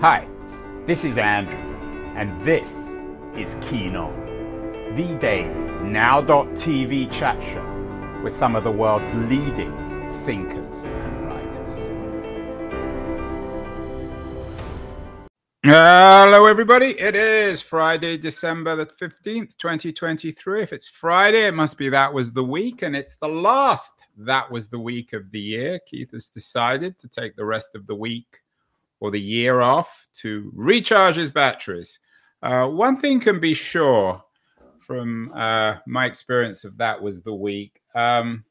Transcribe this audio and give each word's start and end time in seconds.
Hi, 0.00 0.28
this 0.86 1.04
is 1.04 1.18
Andrew, 1.18 1.58
and 2.14 2.40
this 2.42 2.70
is 3.34 3.56
Keen 3.60 3.96
On, 3.96 4.14
the 4.94 5.16
daily 5.18 5.52
now.tv 5.82 7.10
chat 7.10 7.42
show 7.42 8.22
with 8.22 8.32
some 8.32 8.54
of 8.54 8.62
the 8.62 8.70
world's 8.70 9.12
leading 9.12 9.72
thinkers 10.24 10.84
and 10.84 11.26
writers. 11.26 11.70
Hello, 15.64 16.46
everybody. 16.46 16.90
It 16.90 17.16
is 17.16 17.60
Friday, 17.60 18.16
December 18.18 18.76
the 18.76 18.86
15th, 18.86 19.56
2023. 19.56 20.62
If 20.62 20.72
it's 20.72 20.86
Friday, 20.86 21.48
it 21.48 21.54
must 21.54 21.76
be 21.76 21.88
that 21.88 22.14
was 22.14 22.32
the 22.32 22.44
week, 22.44 22.82
and 22.82 22.94
it's 22.94 23.16
the 23.16 23.26
last 23.26 23.94
that 24.16 24.48
was 24.48 24.68
the 24.68 24.78
week 24.78 25.12
of 25.12 25.28
the 25.32 25.40
year. 25.40 25.80
Keith 25.90 26.12
has 26.12 26.28
decided 26.28 27.00
to 27.00 27.08
take 27.08 27.34
the 27.34 27.44
rest 27.44 27.74
of 27.74 27.84
the 27.88 27.96
week 27.96 28.38
or 29.00 29.10
the 29.10 29.20
year 29.20 29.60
off 29.60 30.06
to 30.14 30.50
recharge 30.54 31.16
his 31.16 31.30
batteries. 31.30 31.98
Uh, 32.42 32.66
one 32.66 32.96
thing 32.96 33.20
can 33.20 33.40
be 33.40 33.54
sure 33.54 34.22
from 34.78 35.30
uh, 35.34 35.76
my 35.86 36.06
experience 36.06 36.64
of 36.64 36.76
that 36.78 37.00
was 37.00 37.22
the 37.22 37.34
week. 37.34 37.80
Um, 37.94 38.44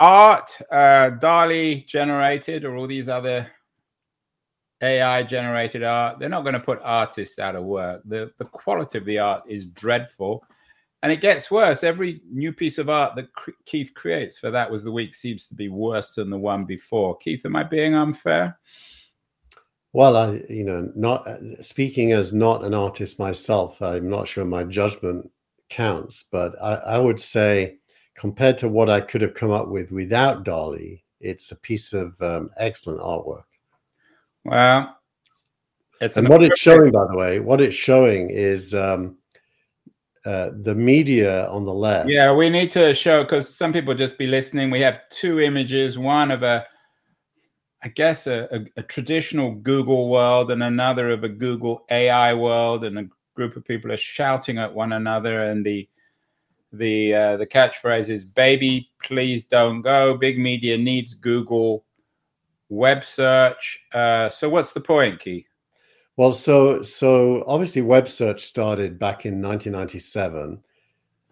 art, 0.00 0.56
uh, 0.70 1.10
DALL-E 1.10 1.84
generated, 1.86 2.64
or 2.64 2.76
all 2.76 2.86
these 2.86 3.08
other 3.08 3.50
AI 4.82 5.22
generated 5.22 5.82
art, 5.82 6.18
they're 6.18 6.28
not 6.28 6.42
going 6.42 6.54
to 6.54 6.60
put 6.60 6.80
artists 6.82 7.38
out 7.38 7.56
of 7.56 7.64
work. 7.64 8.02
The, 8.04 8.30
the 8.38 8.44
quality 8.44 8.98
of 8.98 9.04
the 9.04 9.18
art 9.18 9.42
is 9.46 9.64
dreadful. 9.66 10.44
And 11.02 11.12
it 11.12 11.20
gets 11.20 11.50
worse. 11.50 11.84
Every 11.84 12.20
new 12.30 12.52
piece 12.52 12.78
of 12.78 12.88
art 12.88 13.14
that 13.16 13.28
Keith 13.66 13.92
creates 13.94 14.38
for 14.38 14.50
that 14.50 14.70
was 14.70 14.82
the 14.82 14.92
week 14.92 15.14
seems 15.14 15.46
to 15.46 15.54
be 15.54 15.68
worse 15.68 16.14
than 16.14 16.30
the 16.30 16.38
one 16.38 16.64
before. 16.64 17.16
Keith, 17.18 17.44
am 17.44 17.54
I 17.54 17.62
being 17.62 17.94
unfair? 17.94 18.58
Well, 19.92 20.16
I, 20.16 20.42
you 20.48 20.64
know, 20.64 20.90
not 20.94 21.26
speaking 21.60 22.12
as 22.12 22.32
not 22.32 22.64
an 22.64 22.74
artist 22.74 23.18
myself, 23.18 23.80
I'm 23.80 24.10
not 24.10 24.28
sure 24.28 24.44
my 24.44 24.64
judgment 24.64 25.30
counts, 25.70 26.24
but 26.30 26.54
I, 26.62 26.74
I 26.74 26.98
would 26.98 27.20
say 27.20 27.78
compared 28.14 28.58
to 28.58 28.68
what 28.68 28.90
I 28.90 29.00
could 29.00 29.22
have 29.22 29.34
come 29.34 29.50
up 29.50 29.68
with 29.68 29.92
without 29.92 30.44
DALL-E, 30.44 31.02
it's 31.20 31.52
a 31.52 31.56
piece 31.56 31.92
of 31.92 32.20
um, 32.20 32.50
excellent 32.56 33.00
artwork. 33.00 33.44
Well, 34.44 34.96
it's 36.00 36.16
and 36.16 36.28
what 36.28 36.42
it's 36.42 36.60
showing, 36.60 36.92
by 36.92 37.06
the 37.10 37.16
way, 37.16 37.40
what 37.40 37.60
it's 37.60 37.74
showing 37.74 38.30
is 38.30 38.74
um, 38.74 39.16
uh, 40.26 40.50
the 40.62 40.74
media 40.74 41.48
on 41.50 41.64
the 41.64 41.72
left. 41.72 42.08
Yeah, 42.08 42.34
we 42.34 42.50
need 42.50 42.72
to 42.72 42.92
show 42.94 43.22
because 43.22 43.54
some 43.54 43.72
people 43.72 43.94
just 43.94 44.18
be 44.18 44.26
listening. 44.26 44.70
We 44.70 44.80
have 44.80 45.08
two 45.08 45.40
images: 45.40 45.98
one 45.98 46.32
of 46.32 46.42
a, 46.42 46.66
I 47.84 47.88
guess, 47.88 48.26
a, 48.26 48.48
a, 48.50 48.80
a, 48.80 48.82
traditional 48.82 49.52
Google 49.54 50.08
world, 50.08 50.50
and 50.50 50.64
another 50.64 51.10
of 51.10 51.22
a 51.22 51.28
Google 51.28 51.84
AI 51.90 52.34
world, 52.34 52.82
and 52.82 52.98
a 52.98 53.08
group 53.36 53.54
of 53.54 53.64
people 53.64 53.92
are 53.92 53.96
shouting 53.96 54.58
at 54.58 54.74
one 54.74 54.94
another, 54.94 55.44
and 55.44 55.64
the 55.64 55.88
the 56.72 57.14
uh, 57.14 57.36
the 57.36 57.46
catchphrase 57.46 58.08
is 58.08 58.24
"Baby, 58.24 58.90
please 59.04 59.44
don't 59.44 59.80
go." 59.80 60.16
Big 60.16 60.40
media 60.40 60.76
needs 60.76 61.14
Google 61.14 61.84
web 62.68 63.04
search. 63.04 63.78
Uh, 63.94 64.28
so, 64.28 64.48
what's 64.48 64.72
the 64.72 64.80
point, 64.80 65.20
Keith? 65.20 65.46
Well, 66.16 66.32
so 66.32 66.82
so 66.82 67.44
obviously 67.46 67.82
web 67.82 68.08
search 68.08 68.44
started 68.44 68.98
back 68.98 69.26
in 69.26 69.42
1997, 69.42 70.62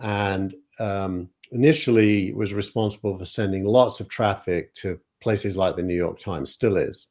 and 0.01 0.55
um, 0.79 1.31
initially 1.53 2.33
was 2.35 2.53
responsible 2.53 3.19
for 3.19 3.25
sending 3.25 3.65
lots 3.65 4.01
of 4.01 4.09
traffic 4.09 4.75
to 4.75 5.01
places 5.23 5.57
like 5.57 5.77
the 5.77 5.83
New 5.83 5.95
York 5.95 6.19
Times, 6.19 6.51
still 6.51 6.77
is. 6.77 7.09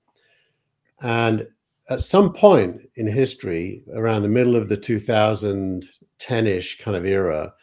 And 1.01 1.47
at 1.89 2.01
some 2.01 2.31
point 2.31 2.89
in 2.95 3.07
history, 3.07 3.83
around 3.93 4.21
the 4.21 4.29
middle 4.29 4.55
of 4.55 4.69
the 4.69 4.77
2010-ish 4.77 6.79
kind 6.79 6.95
of 6.95 7.05
era, 7.05 7.53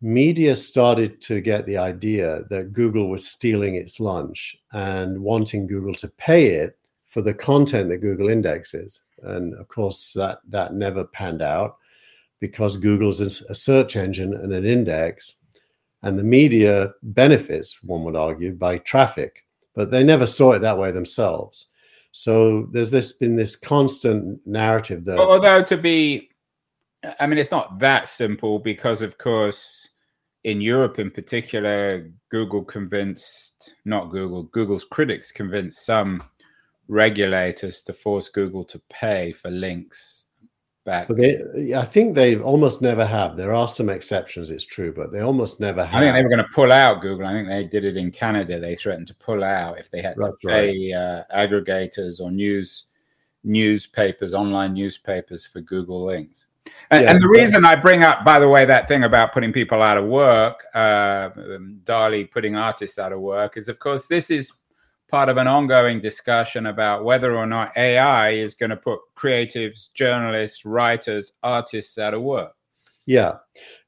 media 0.00 0.56
started 0.56 1.20
to 1.22 1.40
get 1.40 1.66
the 1.66 1.78
idea 1.78 2.44
that 2.50 2.72
Google 2.72 3.10
was 3.10 3.26
stealing 3.26 3.74
its 3.74 4.00
lunch 4.00 4.56
and 4.72 5.20
wanting 5.20 5.66
Google 5.66 5.94
to 5.94 6.08
pay 6.08 6.54
it 6.54 6.78
for 7.06 7.22
the 7.22 7.34
content 7.34 7.88
that 7.90 7.98
Google 7.98 8.28
indexes. 8.28 9.02
And 9.22 9.54
of 9.54 9.68
course, 9.68 10.12
that, 10.14 10.40
that 10.48 10.74
never 10.74 11.04
panned 11.04 11.42
out 11.42 11.76
because 12.40 12.76
Google's 12.76 13.20
a 13.20 13.54
search 13.54 13.96
engine 13.96 14.34
and 14.34 14.52
an 14.52 14.64
index, 14.64 15.36
and 16.02 16.18
the 16.18 16.24
media 16.24 16.92
benefits, 17.02 17.82
one 17.84 18.02
would 18.02 18.16
argue, 18.16 18.52
by 18.52 18.78
traffic, 18.78 19.44
but 19.74 19.92
they 19.92 20.02
never 20.02 20.26
saw 20.26 20.52
it 20.52 20.58
that 20.58 20.76
way 20.76 20.90
themselves. 20.90 21.70
So 22.10 22.66
there's 22.72 22.90
this 22.90 23.12
been 23.12 23.36
this 23.36 23.56
constant 23.56 24.40
narrative 24.44 25.04
that. 25.04 25.18
Although 25.18 25.62
to 25.62 25.76
be, 25.76 26.30
I 27.20 27.26
mean, 27.26 27.38
it's 27.38 27.50
not 27.52 27.78
that 27.78 28.08
simple 28.08 28.58
because, 28.58 29.02
of 29.02 29.18
course, 29.18 29.88
in 30.44 30.60
Europe 30.60 30.98
in 30.98 31.10
particular, 31.10 32.10
Google 32.28 32.64
convinced, 32.64 33.76
not 33.84 34.10
Google, 34.10 34.44
Google's 34.44 34.84
critics 34.84 35.30
convinced 35.30 35.86
some 35.86 36.22
regulators 36.88 37.82
to 37.84 37.92
force 37.92 38.28
Google 38.28 38.64
to 38.64 38.80
pay 38.88 39.32
for 39.32 39.50
links 39.50 40.26
back. 40.84 41.08
They, 41.08 41.74
I 41.74 41.84
think 41.84 42.14
they 42.14 42.36
almost 42.36 42.82
never 42.82 43.04
have. 43.04 43.36
There 43.36 43.54
are 43.54 43.68
some 43.68 43.88
exceptions, 43.88 44.50
it's 44.50 44.64
true, 44.64 44.92
but 44.92 45.12
they 45.12 45.20
almost 45.20 45.60
never 45.60 45.84
have. 45.84 45.94
I 45.94 46.04
think 46.04 46.14
they 46.14 46.22
were 46.22 46.28
going 46.28 46.44
to 46.44 46.54
pull 46.54 46.72
out 46.72 47.02
Google. 47.02 47.26
I 47.26 47.32
think 47.32 47.48
they 47.48 47.66
did 47.66 47.84
it 47.84 47.96
in 47.96 48.10
Canada. 48.10 48.58
They 48.58 48.76
threatened 48.76 49.06
to 49.08 49.14
pull 49.14 49.44
out 49.44 49.78
if 49.78 49.90
they 49.90 50.02
had 50.02 50.16
That's 50.16 50.40
to 50.40 50.48
pay 50.48 50.92
right. 50.92 50.98
uh, 50.98 51.24
aggregators 51.34 52.20
or 52.20 52.30
news 52.30 52.86
newspapers, 53.44 54.34
online 54.34 54.74
newspapers 54.74 55.46
for 55.46 55.60
Google 55.60 56.04
links. 56.04 56.46
And, 56.90 57.02
yeah, 57.02 57.10
and 57.10 57.20
the 57.20 57.28
reason 57.28 57.64
I 57.64 57.74
bring 57.74 58.04
up, 58.04 58.24
by 58.24 58.38
the 58.38 58.48
way, 58.48 58.64
that 58.64 58.86
thing 58.86 59.02
about 59.02 59.32
putting 59.32 59.52
people 59.52 59.82
out 59.82 59.98
of 59.98 60.04
work, 60.04 60.64
uh, 60.74 61.30
um, 61.36 61.80
DALL-E 61.84 62.26
putting 62.26 62.54
artists 62.54 62.98
out 62.98 63.12
of 63.12 63.20
work, 63.20 63.56
is 63.56 63.68
of 63.68 63.78
course 63.78 64.06
this 64.06 64.30
is 64.30 64.52
part 65.12 65.28
of 65.28 65.36
an 65.36 65.46
ongoing 65.46 66.00
discussion 66.00 66.66
about 66.66 67.04
whether 67.04 67.36
or 67.36 67.46
not 67.46 67.70
AI 67.76 68.30
is 68.30 68.54
going 68.54 68.70
to 68.70 68.76
put 68.76 68.98
creatives, 69.14 69.92
journalists, 69.92 70.64
writers, 70.64 71.34
artists 71.42 71.98
out 71.98 72.14
of 72.14 72.22
work. 72.22 72.52
Yeah. 73.04 73.34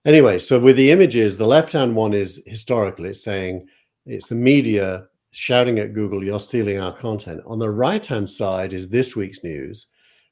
Anyway, 0.04 0.38
so 0.38 0.60
with 0.60 0.76
the 0.76 0.90
images, 0.90 1.38
the 1.38 1.46
left 1.46 1.72
hand 1.72 1.96
one 1.96 2.12
is 2.12 2.42
historical. 2.46 3.06
It's 3.06 3.24
saying 3.24 3.66
it's 4.04 4.28
the 4.28 4.34
media 4.34 5.06
shouting 5.30 5.78
at 5.78 5.94
Google, 5.94 6.22
you're 6.22 6.38
stealing 6.38 6.78
our 6.78 6.94
content. 6.94 7.40
On 7.46 7.58
the 7.58 7.70
right 7.70 8.04
hand 8.04 8.28
side 8.28 8.74
is 8.74 8.90
this 8.90 9.16
week's 9.16 9.42
news, 9.42 9.86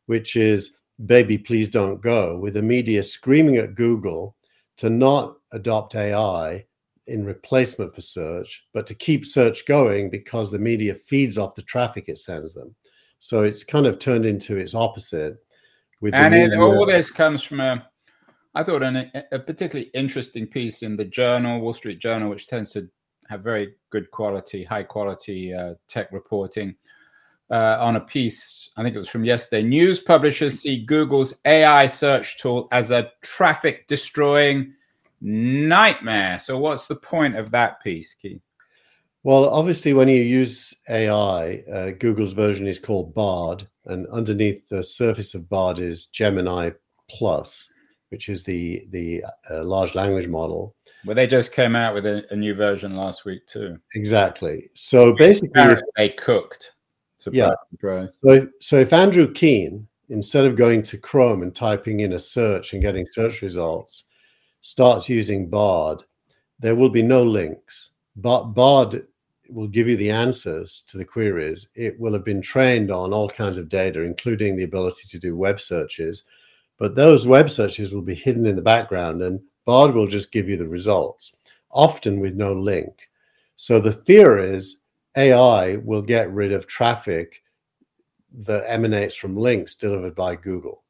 which 0.07 0.37
is 0.37 0.77
baby, 1.07 1.39
please 1.39 1.69
don't 1.69 2.03
go, 2.03 2.37
with 2.37 2.53
the 2.53 2.63
media 2.63 3.03
screaming 3.03 3.57
at 3.57 3.75
Google 3.75 4.37
to 4.77 4.91
not 4.91 5.37
adopt 5.53 5.95
AI 5.95 6.67
in 7.07 7.25
replacement 7.25 7.95
for 7.95 8.01
search, 8.01 8.67
but 8.73 8.87
to 8.87 8.95
keep 8.95 9.27
search 9.27 9.67
going 9.67 10.11
because 10.11 10.51
the 10.51 10.59
media 10.59 10.95
feeds 10.95 11.39
off 11.39 11.55
the 11.55 11.63
traffic 11.63 12.05
it 12.09 12.19
sends 12.19 12.55
them. 12.55 12.75
So 13.19 13.43
it's 13.43 13.65
kind 13.65 13.87
of 13.87 13.99
turned 13.99 14.27
into 14.27 14.57
its 14.57 14.75
opposite. 14.75 15.37
With 16.01 16.15
and 16.15 16.35
it, 16.35 16.59
all 16.59 16.87
this 16.87 17.11
comes 17.11 17.43
from 17.43 17.61
a, 17.61 17.87
I 18.55 18.65
thought, 18.65 18.83
an, 18.83 19.11
a 19.31 19.39
particularly 19.39 19.91
interesting 19.95 20.47
piece 20.47 20.83
in 20.83 20.97
the 20.97 21.05
Journal, 21.05 21.61
Wall 21.61 21.73
Street 21.73 22.01
Journal, 22.01 22.31
which 22.31 22.49
tends 22.49 22.73
to 22.73 22.89
have 23.29 23.43
very 23.43 23.75
good 23.91 24.11
quality, 24.11 24.65
high 24.65 24.83
quality 24.83 25.55
uh, 25.55 25.75
tech 25.89 26.11
reporting. 26.13 26.75
Uh, 27.51 27.77
on 27.81 27.97
a 27.97 28.01
piece, 28.01 28.71
I 28.79 28.83
think 28.83 28.97
it 28.97 28.99
was 28.99 29.11
from 29.11 29.25
yesterday. 29.25 29.63
News 29.63 30.01
publishers 30.01 30.61
see 30.61 30.87
Google's 30.87 31.35
AI 31.45 31.87
search 31.87 32.41
tool 32.41 32.67
as 32.73 32.91
a 32.91 33.13
traffic 33.23 33.87
destroying 33.89 34.73
nightmare. 35.23 36.39
So, 36.39 36.59
what's 36.59 36.87
the 36.87 36.97
point 36.97 37.37
of 37.37 37.51
that 37.53 37.83
piece, 37.83 38.15
Keith? 38.15 38.43
Well, 39.25 39.49
obviously, 39.49 39.95
when 39.95 40.09
you 40.09 40.21
use 40.21 40.75
AI, 40.89 41.63
uh, 41.73 41.91
Google's 41.93 42.33
version 42.33 42.67
is 42.67 42.81
called 42.81 43.15
Bard, 43.15 43.67
and 43.87 44.07
underneath 44.09 44.69
the 44.69 44.83
surface 44.83 45.35
of 45.35 45.49
Bard 45.49 45.79
is 45.79 46.07
Gemini 46.07 46.71
Plus, 47.09 47.73
which 48.09 48.29
is 48.29 48.43
the 48.43 48.85
the 48.91 49.25
uh, 49.49 49.63
large 49.63 49.95
language 49.95 50.27
model. 50.27 50.75
Well, 51.05 51.15
they 51.15 51.29
just 51.29 51.53
came 51.53 51.77
out 51.77 51.95
with 51.95 52.05
a, 52.05 52.25
a 52.31 52.37
new 52.37 52.55
version 52.55 52.97
last 52.97 53.25
week 53.25 53.47
too. 53.47 53.79
Exactly. 53.95 54.71
So 54.75 55.15
basically, 55.15 55.77
they 55.97 56.09
cooked. 56.11 56.73
Surprise, 57.17 57.39
yeah. 57.39 57.55
Surprise. 57.71 58.09
So, 58.25 58.49
so 58.59 58.77
if 58.79 58.93
Andrew 58.93 59.33
Keen, 59.33 59.87
instead 60.09 60.45
of 60.45 60.57
going 60.57 60.83
to 60.83 60.99
Chrome 60.99 61.43
and 61.43 61.55
typing 61.55 62.01
in 62.01 62.15
a 62.15 62.19
search 62.19 62.73
and 62.73 62.83
getting 62.83 63.07
search 63.13 63.43
results, 63.43 64.09
starts 64.63 65.09
using 65.09 65.51
Bard, 65.51 66.03
there 66.59 66.75
will 66.75 66.91
be 66.91 67.03
no 67.03 67.23
links. 67.23 67.91
But 68.17 68.55
Bard 68.55 69.07
will 69.51 69.69
give 69.69 69.89
you 69.89 69.97
the 69.97 70.11
answers 70.11 70.83
to 70.89 70.97
the 70.97 71.05
queries. 71.05 71.69
It 71.75 71.99
will 72.01 72.15
have 72.15 72.25
been 72.25 72.41
trained 72.41 72.91
on 72.91 73.13
all 73.13 73.29
kinds 73.29 73.59
of 73.59 73.69
data, 73.69 74.01
including 74.03 74.57
the 74.57 74.65
ability 74.65 75.09
to 75.09 75.19
do 75.19 75.37
web 75.37 75.61
searches. 75.61 76.25
But 76.79 76.95
those 76.95 77.27
web 77.27 77.51
searches 77.51 77.95
will 77.95 78.03
be 78.03 78.15
hidden 78.15 78.47
in 78.47 78.57
the 78.57 78.63
background, 78.63 79.23
and 79.23 79.41
Bard 79.67 79.95
will 79.95 80.07
just 80.07 80.33
give 80.33 80.49
you 80.49 80.57
the 80.57 80.69
results, 80.69 81.37
often 81.71 82.19
with 82.19 82.35
no 82.35 82.53
link. 82.53 83.09
So 83.57 83.79
the 83.79 83.93
fear 83.93 84.39
is 84.39 84.83
AI 85.17 85.77
will 85.77 86.03
get 86.03 86.33
rid 86.33 86.53
of 86.53 86.67
traffic 86.67 87.43
that 88.33 88.65
emanates 88.67 89.15
from 89.15 89.37
links 89.37 89.75
delivered 89.75 90.15
by 90.15 90.37
Google. 90.37 90.83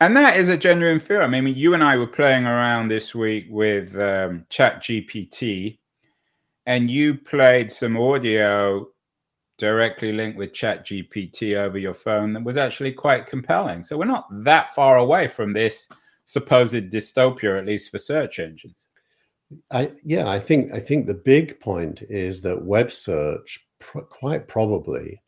And 0.00 0.16
that 0.16 0.38
is 0.38 0.48
a 0.48 0.56
genuine 0.56 0.98
fear. 0.98 1.20
I 1.20 1.26
mean, 1.26 1.46
you 1.46 1.74
and 1.74 1.84
I 1.84 1.98
were 1.98 2.06
playing 2.06 2.46
around 2.46 2.88
this 2.88 3.14
week 3.14 3.46
with 3.50 3.94
um, 4.00 4.46
Chat 4.48 4.82
GPT, 4.82 5.78
and 6.64 6.90
you 6.90 7.14
played 7.14 7.70
some 7.70 7.98
audio 7.98 8.88
directly 9.58 10.12
linked 10.12 10.38
with 10.38 10.54
Chat 10.54 10.86
GPT 10.86 11.54
over 11.54 11.76
your 11.76 11.92
phone 11.92 12.32
that 12.32 12.42
was 12.42 12.56
actually 12.56 12.92
quite 12.92 13.26
compelling. 13.26 13.84
So 13.84 13.98
we're 13.98 14.06
not 14.06 14.26
that 14.42 14.74
far 14.74 14.96
away 14.96 15.28
from 15.28 15.52
this 15.52 15.86
supposed 16.24 16.90
dystopia, 16.90 17.58
at 17.58 17.66
least 17.66 17.90
for 17.90 17.98
search 17.98 18.38
engines. 18.38 18.86
I, 19.70 19.92
yeah, 20.02 20.30
I 20.30 20.38
think 20.38 20.72
I 20.72 20.78
think 20.78 21.06
the 21.06 21.14
big 21.14 21.60
point 21.60 22.02
is 22.08 22.40
that 22.42 22.64
web 22.64 22.90
search 22.90 23.66
pr- 23.80 24.00
quite 24.00 24.48
probably 24.48 25.20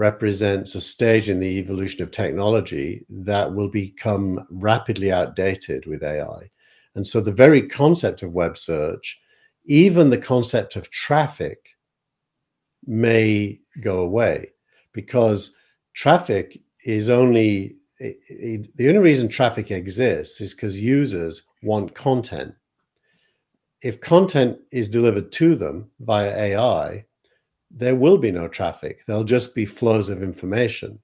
represents 0.00 0.74
a 0.74 0.80
stage 0.80 1.28
in 1.28 1.40
the 1.40 1.58
evolution 1.58 2.02
of 2.02 2.10
technology 2.10 3.04
that 3.10 3.54
will 3.54 3.68
become 3.68 4.46
rapidly 4.50 5.12
outdated 5.12 5.84
with 5.84 6.02
AI. 6.02 6.50
And 6.94 7.06
so 7.06 7.20
the 7.20 7.30
very 7.30 7.68
concept 7.68 8.22
of 8.22 8.32
web 8.32 8.56
search, 8.56 9.20
even 9.66 10.08
the 10.08 10.16
concept 10.16 10.74
of 10.74 10.90
traffic, 10.90 11.76
may 12.86 13.60
go 13.82 14.00
away 14.00 14.48
because 14.94 15.54
traffic 15.92 16.58
is 16.86 17.10
only 17.10 17.76
the 17.98 18.88
only 18.88 19.00
reason 19.00 19.28
traffic 19.28 19.70
exists 19.70 20.40
is 20.40 20.54
because 20.54 20.80
users 20.80 21.42
want 21.62 21.94
content. 21.94 22.54
If 23.82 24.00
content 24.00 24.56
is 24.72 24.88
delivered 24.88 25.30
to 25.32 25.54
them 25.54 25.90
via 26.00 26.34
AI, 26.34 27.04
there 27.70 27.96
will 27.96 28.18
be 28.18 28.32
no 28.32 28.48
traffic. 28.48 29.04
There'll 29.06 29.24
just 29.24 29.54
be 29.54 29.64
flows 29.64 30.08
of 30.08 30.22
information. 30.22 30.98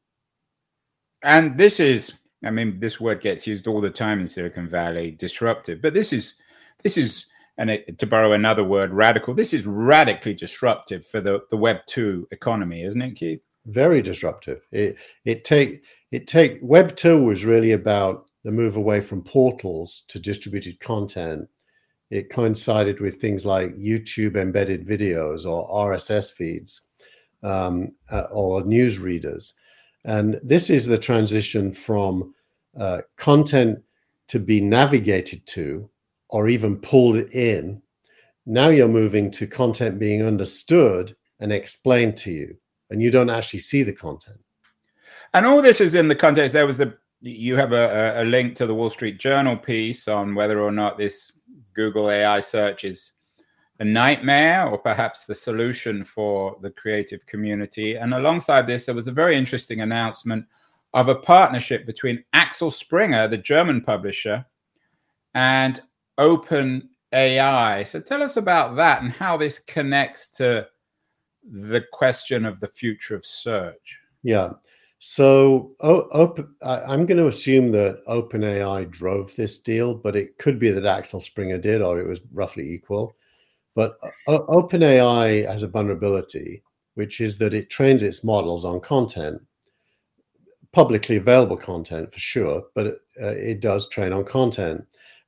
And 1.23 1.59
this 1.59 1.81
is, 1.81 2.15
I 2.45 2.51
mean, 2.51 2.81
this 2.81 3.01
word 3.01 3.21
gets 3.21 3.47
used 3.47 3.67
all 3.67 3.81
the 3.81 3.91
time 3.91 4.21
in 4.21 4.29
Silicon 4.29 4.69
Valley, 4.69 5.13
disruptive. 5.13 5.81
But 5.81 5.95
this 5.95 6.13
is, 6.13 6.35
this 6.83 6.97
is, 6.97 7.27
and 7.59 7.71
it, 7.71 7.99
to 7.99 8.07
borrow 8.07 8.33
another 8.33 8.65
word, 8.65 8.93
radical. 8.93 9.33
This 9.35 9.55
is 9.55 9.67
radically 9.67 10.35
disruptive 10.35 11.07
for 11.07 11.21
the 11.21 11.41
the 11.51 11.57
Web 11.57 11.79
two 11.87 12.29
economy, 12.31 12.83
isn't 12.83 13.01
it, 13.01 13.17
Keith? 13.17 13.47
Very 13.65 14.03
disruptive. 14.03 14.61
It 14.73 14.97
it 15.25 15.45
take 15.45 15.83
it 16.11 16.27
take 16.27 16.59
Web 16.61 16.95
two 16.97 17.25
was 17.25 17.47
really 17.47 17.73
about 17.73 18.27
the 18.45 18.53
move 18.53 18.77
away 18.77 19.01
from 19.01 19.23
portals 19.23 20.05
to 20.09 20.21
distributed 20.21 20.81
content. 20.81 21.49
It 22.11 22.31
coincided 22.31 23.01
with 23.01 23.21
things 23.21 23.45
like 23.45 23.77
YouTube 23.77 24.37
embedded 24.37 24.87
videos 24.87 25.45
or 25.45 25.69
RSS 25.69 26.33
feeds 26.33 26.83
um, 27.43 27.93
uh, 28.11 28.27
or 28.31 28.63
news 28.65 28.99
readers. 28.99 29.55
And 30.05 30.41
this 30.43 30.71
is 30.71 30.87
the 30.87 30.99
transition 30.99 31.73
from 31.73 32.35
uh, 32.79 33.03
content 33.17 33.83
to 34.29 34.39
be 34.39 34.61
navigated 34.61 35.47
to 35.47 35.89
or 36.29 36.49
even 36.49 36.77
pulled 36.77 37.17
in. 37.35 37.83
Now 38.47 38.69
you're 38.69 38.89
moving 38.89 39.31
to 39.33 39.47
content 39.47 39.99
being 39.99 40.23
understood 40.23 41.17
and 41.41 41.53
explained 41.53 42.17
to 42.19 42.33
you, 42.33 42.57
and 42.91 43.03
you 43.03 43.11
don't 43.11 43.31
actually 43.31 43.59
see 43.61 43.83
the 43.83 43.93
content. 43.93 44.39
And 45.35 45.45
all 45.45 45.61
this 45.61 45.81
is 45.81 45.95
in 45.95 46.09
the 46.09 46.15
context. 46.15 46.53
There 46.53 46.67
was 46.67 46.79
the 46.79 46.97
you 47.21 47.57
have 47.57 47.73
a, 47.73 48.23
a 48.23 48.25
link 48.25 48.55
to 48.57 48.67
the 48.67 48.75
Wall 48.75 48.91
Street 48.91 49.19
Journal 49.19 49.57
piece 49.57 50.07
on 50.07 50.35
whether 50.35 50.61
or 50.61 50.71
not 50.71 50.97
this 50.99 51.33
Google 51.77 52.11
AI 52.11 52.41
search 52.41 52.85
is 52.85 53.13
a 53.79 53.85
nightmare 53.85 54.67
or 54.67 54.79
perhaps 54.79 55.25
the 55.25 55.35
solution 55.35 56.03
for 56.03 56.57
the 56.63 56.71
creative 56.71 57.25
community. 57.27 57.97
And 57.97 58.15
alongside 58.15 58.67
this, 58.67 58.87
there 58.87 58.95
was 58.95 59.07
a 59.07 59.13
very 59.13 59.37
interesting 59.37 59.83
announcement 59.83 60.47
of 60.95 61.09
a 61.09 61.15
partnership 61.15 61.87
between 61.87 62.25
Axel 62.33 62.71
Springer, 62.71 63.29
the 63.29 63.39
German 63.39 63.83
publisher, 63.83 64.45
and 65.35 65.81
Open 66.19 66.89
AI. 67.13 67.85
So 67.85 68.01
tell 68.01 68.23
us 68.23 68.39
about 68.39 68.77
that 68.77 69.03
and 69.03 69.13
how 69.13 69.37
this 69.37 69.59
connects 69.59 70.31
to 70.31 70.67
the 71.45 71.85
question 71.93 72.47
of 72.47 72.59
the 72.61 72.69
future 72.69 73.15
of 73.15 73.27
search. 73.27 73.99
Yeah. 74.23 74.53
So 74.99 75.73
open, 75.81 76.55
I'm 76.63 77.07
going 77.07 77.19
to 77.19 77.29
assume 77.29 77.71
that 77.73 78.05
OpenAI 78.07 78.91
drove 78.91 79.35
this 79.37 79.59
deal, 79.59 79.95
but 79.95 80.17
it 80.17 80.39
could 80.39 80.59
be 80.59 80.71
that 80.71 80.87
Axel 80.87 81.21
Springer 81.21 81.59
did, 81.59 81.83
or 81.83 82.01
it 82.01 82.07
was 82.07 82.21
roughly 82.33 82.73
equal. 82.73 83.15
But 83.75 83.99
OpenAI 84.27 85.47
has 85.47 85.63
a 85.63 85.69
vulnerability, 85.69 86.63
which 86.95 87.21
is 87.21 87.37
that 87.39 87.53
it 87.53 87.69
trains 87.69 88.03
its 88.03 88.25
models 88.25 88.65
on 88.65 88.81
content, 88.81 89.43
publicly 90.73 91.17
available 91.17 91.59
content 91.59 92.11
for 92.11 92.19
sure, 92.19 92.65
but 92.75 92.87
it, 92.87 92.99
uh, 93.21 93.27
it 93.27 93.61
does 93.61 93.89
train 93.91 94.15
on 94.15 94.25
content. 94.25 94.83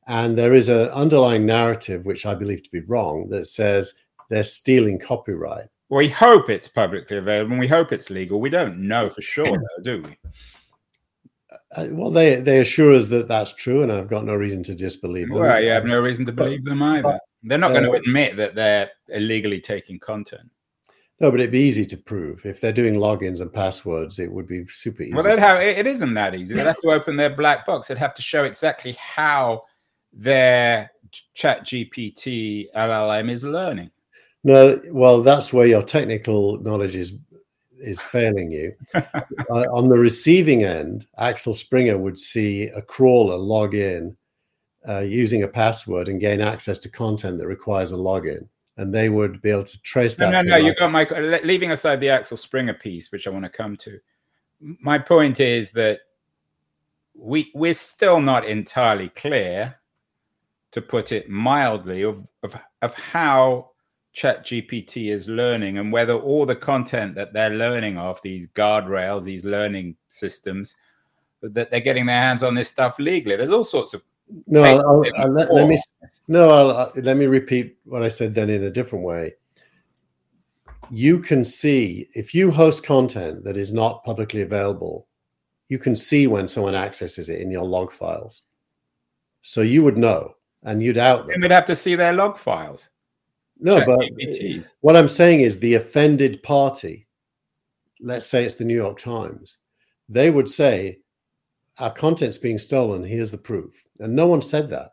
And 0.07 0.39
there 0.39 0.55
is 0.55 0.71
an 0.71 0.89
underlying 0.89 1.45
narrative, 1.45 2.07
which 2.07 2.25
I 2.25 2.35
believe 2.35 2.63
to 2.63 2.71
be 2.71 2.81
wrong, 2.81 3.29
that 3.29 3.45
says 3.45 3.93
they're 4.31 4.45
stealing 4.45 4.99
copyright. 4.99 5.69
We 5.91 6.09
hope 6.09 6.51
it's 6.51 6.69
publicly 6.69 7.17
available 7.17 7.53
and 7.53 7.61
we 7.61 7.67
hope 7.67 7.93
it's 7.93 8.11
legal. 8.11 8.41
We 8.41 8.51
don't 8.51 8.79
know 8.81 9.09
for 9.09 9.23
sure, 9.23 9.47
though, 9.77 9.83
do 9.83 10.03
we? 10.03 10.17
Uh, 11.77 11.89
well, 11.93 12.11
they 12.11 12.37
they 12.37 12.61
assure 12.61 12.95
us 12.95 13.09
that 13.09 13.29
that's 13.29 13.55
true, 13.55 13.83
and 13.83 13.93
I've 13.93 14.09
got 14.09 14.25
no 14.25 14.35
reason 14.35 14.63
to 14.65 14.75
disbelieve 14.75 15.29
them. 15.29 15.39
Well, 15.39 15.63
you 15.63 15.71
have 15.71 15.85
no 15.85 16.01
reason 16.01 16.27
to 16.27 16.33
believe 16.33 16.65
them 16.65 16.83
either. 16.83 17.19
They're 17.43 17.59
not 17.59 17.71
uh, 17.71 17.81
going 17.81 17.85
to 17.85 17.93
admit 17.93 18.37
that 18.37 18.55
they're 18.55 18.91
illegally 19.09 19.61
taking 19.61 19.99
content. 19.99 20.51
No, 21.21 21.31
but 21.31 21.41
it'd 21.41 21.53
be 21.53 21.59
easy 21.59 21.85
to 21.87 21.97
prove 21.97 22.47
if 22.47 22.61
they're 22.61 22.73
doing 22.73 22.95
logins 22.95 23.41
and 23.41 23.53
passwords. 23.53 24.19
It 24.19 24.31
would 24.31 24.47
be 24.47 24.65
super 24.67 25.03
easy. 25.03 25.15
Well, 25.15 25.25
they'd 25.25 25.39
have 25.39 25.61
it 25.61 25.87
isn't 25.87 26.15
that 26.15 26.35
easy. 26.35 26.55
They'd 26.55 26.67
have 26.67 26.81
to 26.81 26.91
open 26.91 27.17
their 27.17 27.35
black 27.35 27.67
box. 27.67 27.89
They'd 27.89 27.99
have 27.99 28.15
to 28.15 28.23
show 28.23 28.45
exactly 28.45 28.93
how 28.93 29.63
their 30.13 30.91
Chat 31.35 31.65
GPT 31.65 32.67
LLM 32.75 33.31
is 33.31 33.43
learning. 33.43 33.91
No, 34.49 34.81
well, 34.87 35.21
that's 35.21 35.53
where 35.53 35.67
your 35.67 35.83
technical 35.83 36.59
knowledge 36.63 36.97
is 36.97 37.19
is 37.79 38.03
failing 38.03 38.51
you. 38.51 38.75
uh, 38.95 39.67
on 39.71 39.91
the 39.91 39.99
receiving 39.99 40.65
end, 40.65 41.07
Axel 41.19 41.53
Springer 41.53 41.99
would 41.99 42.19
see 42.19 42.69
a 42.69 42.81
crawler 42.81 43.37
log 43.37 43.75
in 43.75 44.17
uh, 44.89 45.01
using 45.01 45.43
a 45.43 45.49
password 45.49 46.09
and 46.09 46.19
gain 46.19 46.41
access 46.41 46.79
to 46.79 46.91
content 46.91 47.37
that 47.39 47.47
requires 47.47 47.93
a 47.93 47.97
login, 47.97 48.49
and 48.79 48.93
they 48.93 49.11
would 49.11 49.43
be 49.43 49.51
able 49.51 49.65
to 49.65 49.83
trace 49.83 50.15
that. 50.15 50.31
No, 50.31 50.41
no, 50.41 50.53
no. 50.53 50.57
You 50.57 50.75
got 50.77 50.91
my 50.91 51.05
leaving 51.45 51.73
aside 51.73 52.01
the 52.01 52.09
Axel 52.09 52.39
Springer 52.39 52.73
piece, 52.73 53.13
which 53.13 53.27
I 53.27 53.31
want 53.31 53.45
to 53.45 53.51
come 53.51 53.77
to. 53.77 54.01
My 54.61 54.99
point 54.99 55.41
is 55.41 55.73
that 55.73 56.01
we 57.15 57.51
we're 57.55 57.75
still 57.75 58.19
not 58.19 58.47
entirely 58.47 59.11
clear, 59.11 59.75
to 60.71 60.81
put 60.81 61.13
it 61.13 61.29
mildly, 61.29 62.01
of 62.01 62.27
of, 62.43 62.57
of 62.81 62.95
how 62.95 63.73
chat 64.13 64.45
gpt 64.45 65.13
is 65.13 65.29
learning 65.29 65.79
and 65.79 65.93
whether 65.93 66.15
all 66.15 66.47
the 66.47 66.57
content 66.57 67.15
that 67.15 67.33
they're 67.33 67.51
learning 67.51 67.97
off 67.97 68.23
these 68.23 68.47
guardrails 68.49 69.25
these 69.25 69.45
learning 69.45 69.97
systems 70.09 70.77
that 71.43 71.71
they're 71.71 71.81
getting 71.81 72.07
their 72.07 72.21
hands 72.21 72.43
on 72.43 72.55
this 72.55 72.69
stuff 72.69 72.99
legally 72.99 73.37
there's 73.37 73.51
all 73.51 73.65
sorts 73.65 73.95
of 73.95 74.03
no 74.47 74.63
I'll, 74.63 75.05
I'll, 75.17 75.33
let, 75.33 75.53
let, 75.53 75.69
me 75.69 75.79
no 76.27 76.51
I'll, 76.51 76.93
let 76.97 77.17
me 77.17 77.27
repeat 77.27 77.77
what 77.85 78.03
i 78.03 78.09
said 78.09 78.35
then 78.35 78.51
in 78.51 78.65
a 78.65 78.71
different 78.71 79.05
way 79.05 79.35
you 80.91 81.21
can 81.21 81.45
see 81.45 82.07
if 82.15 82.35
you 82.35 82.51
host 82.51 82.85
content 82.85 83.45
that 83.45 83.57
is 83.57 83.73
not 83.73 84.05
publicly 84.05 84.43
available 84.43 85.07
you 85.69 85.79
can 85.79 85.95
see 85.95 86.27
when 86.27 86.49
someone 86.49 86.75
accesses 86.75 87.29
it 87.29 87.41
in 87.41 87.51
your 87.51 87.65
log 87.65 87.93
files 87.93 88.45
so 89.43 89.61
you 89.61 89.85
would 89.85 89.97
know 89.97 90.35
and 90.65 90.83
you'd 90.83 90.99
out 90.99 91.23
them. 91.23 91.35
And 91.35 91.43
we'd 91.43 91.53
have 91.53 91.67
to 91.67 91.77
see 91.77 91.95
their 91.95 92.13
log 92.13 92.39
files. 92.39 92.91
No, 93.61 93.85
but 93.85 94.01
what 94.81 94.97
I'm 94.97 95.09
saying 95.09 95.41
is 95.41 95.59
the 95.59 95.75
offended 95.75 96.43
party, 96.43 97.07
let's 98.01 98.27
say 98.27 98.45
it's 98.45 98.55
the 98.55 98.65
New 98.65 98.77
York 98.77 98.99
Times, 98.99 99.59
they 100.09 100.31
would 100.31 100.49
say, 100.49 101.01
Our 101.79 101.93
content's 101.93 102.39
being 102.39 102.59
stolen. 102.59 103.03
Here's 103.03 103.31
the 103.31 103.39
proof. 103.39 103.85
And 103.99 104.15
no 104.15 104.27
one 104.27 104.43
said 104.43 104.71
that. 104.71 104.93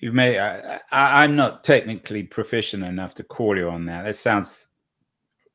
You 0.00 0.12
may, 0.12 0.38
I, 0.38 0.80
I'm 0.90 1.36
not 1.36 1.64
technically 1.64 2.24
proficient 2.24 2.84
enough 2.84 3.14
to 3.14 3.24
call 3.24 3.56
you 3.56 3.70
on 3.70 3.86
that. 3.86 4.02
That 4.02 4.16
sounds 4.16 4.66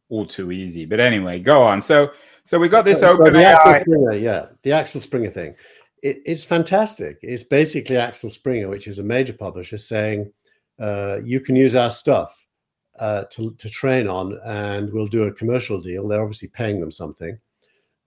all 0.10 0.26
too 0.26 0.52
easy. 0.52 0.86
But 0.86 1.00
anyway, 1.00 1.40
go 1.40 1.62
on. 1.62 1.82
So, 1.82 2.12
so 2.44 2.58
we 2.58 2.68
got 2.68 2.86
this 2.86 3.04
open 3.04 3.36
AI. 3.36 3.82
Springer, 3.82 4.14
yeah, 4.14 4.48
the 4.64 4.72
Axel 4.72 5.02
Springer 5.02 5.30
thing. 5.30 5.56
It, 6.02 6.22
it's 6.26 6.44
fantastic. 6.44 7.20
It's 7.22 7.44
basically 7.44 7.98
Axel 7.98 8.30
Springer, 8.30 8.70
which 8.70 8.88
is 8.88 9.00
a 9.00 9.04
major 9.04 9.34
publisher, 9.34 9.78
saying 9.78 10.32
uh, 10.80 11.20
you 11.24 11.40
can 11.40 11.56
use 11.56 11.76
our 11.76 11.90
stuff 11.90 12.48
uh, 13.00 13.26
to, 13.32 13.54
to 13.56 13.70
train 13.70 14.08
on, 14.08 14.40
and 14.46 14.92
we'll 14.92 15.08
do 15.08 15.24
a 15.24 15.34
commercial 15.34 15.80
deal. 15.80 16.08
They're 16.08 16.22
obviously 16.22 16.50
paying 16.50 16.80
them 16.80 16.92
something. 16.92 17.38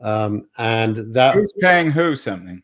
Um, 0.00 0.48
and 0.58 1.14
that 1.14 1.34
who's 1.34 1.52
paying 1.60 1.90
who 1.90 2.16
something? 2.16 2.62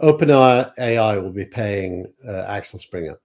OpenAI 0.00 1.22
will 1.22 1.30
be 1.32 1.46
paying 1.46 2.12
uh, 2.26 2.44
Axel 2.48 2.78
Springer 2.78 3.18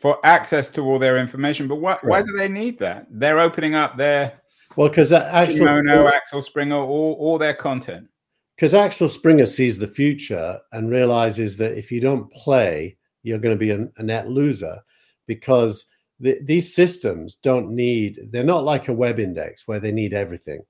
for 0.00 0.18
access 0.24 0.70
to 0.70 0.82
all 0.82 0.98
their 0.98 1.18
information. 1.18 1.68
But 1.68 1.76
why, 1.76 1.98
why 2.02 2.22
do 2.22 2.32
they 2.36 2.48
need 2.48 2.78
that? 2.78 3.06
They're 3.10 3.38
opening 3.38 3.74
up 3.74 3.98
their 3.98 4.40
Well, 4.76 4.88
because 4.88 5.12
Axel, 5.12 5.66
Mono, 5.66 6.08
Axel 6.08 6.40
Springer, 6.40 6.76
all, 6.76 7.16
all 7.18 7.38
their 7.38 7.54
content. 7.54 8.08
Because 8.56 8.72
Axel 8.72 9.08
Springer 9.08 9.46
sees 9.46 9.78
the 9.78 9.86
future 9.86 10.58
and 10.72 10.90
realizes 10.90 11.56
that 11.58 11.76
if 11.76 11.92
you 11.92 12.00
don't 12.00 12.30
play, 12.32 12.96
you're 13.22 13.38
going 13.38 13.58
to 13.58 13.58
be 13.58 13.70
a, 13.70 14.02
net 14.02 14.28
loser 14.28 14.80
because 15.26 15.86
the, 16.18 16.38
these 16.42 16.74
systems 16.74 17.36
don't 17.36 17.70
need, 17.70 18.18
they're 18.30 18.44
not 18.44 18.64
like 18.64 18.88
a 18.88 18.92
web 18.92 19.18
index 19.18 19.66
where 19.66 19.80
they 19.80 19.92
need 19.92 20.12
everything. 20.12 20.62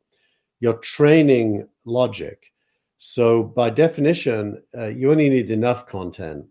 You're 0.61 0.79
training 0.79 1.69
logic. 1.85 2.53
So, 2.99 3.43
by 3.43 3.71
definition, 3.71 4.63
uh, 4.77 4.89
you 4.89 5.11
only 5.11 5.31
need 5.31 5.51
enough 5.51 5.87
content 5.87 6.45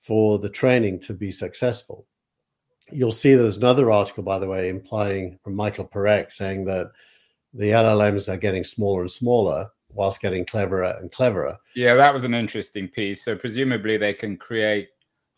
for 0.00 0.38
the 0.38 0.48
training 0.48 1.00
to 1.00 1.12
be 1.12 1.30
successful. 1.30 2.06
You'll 2.90 3.10
see 3.12 3.34
there's 3.34 3.58
another 3.58 3.90
article, 3.90 4.22
by 4.22 4.38
the 4.38 4.48
way, 4.48 4.70
implying 4.70 5.38
from 5.44 5.54
Michael 5.54 5.86
Parekh 5.86 6.32
saying 6.32 6.64
that 6.64 6.90
the 7.52 7.66
LLMs 7.70 8.32
are 8.32 8.38
getting 8.38 8.64
smaller 8.64 9.02
and 9.02 9.10
smaller 9.10 9.70
whilst 9.92 10.22
getting 10.22 10.44
cleverer 10.44 10.96
and 11.00 11.10
cleverer. 11.12 11.58
Yeah, 11.74 11.94
that 11.94 12.14
was 12.14 12.24
an 12.24 12.34
interesting 12.34 12.88
piece. 12.88 13.24
So 13.24 13.36
presumably 13.36 13.96
they 13.96 14.14
can 14.14 14.36
create, 14.36 14.88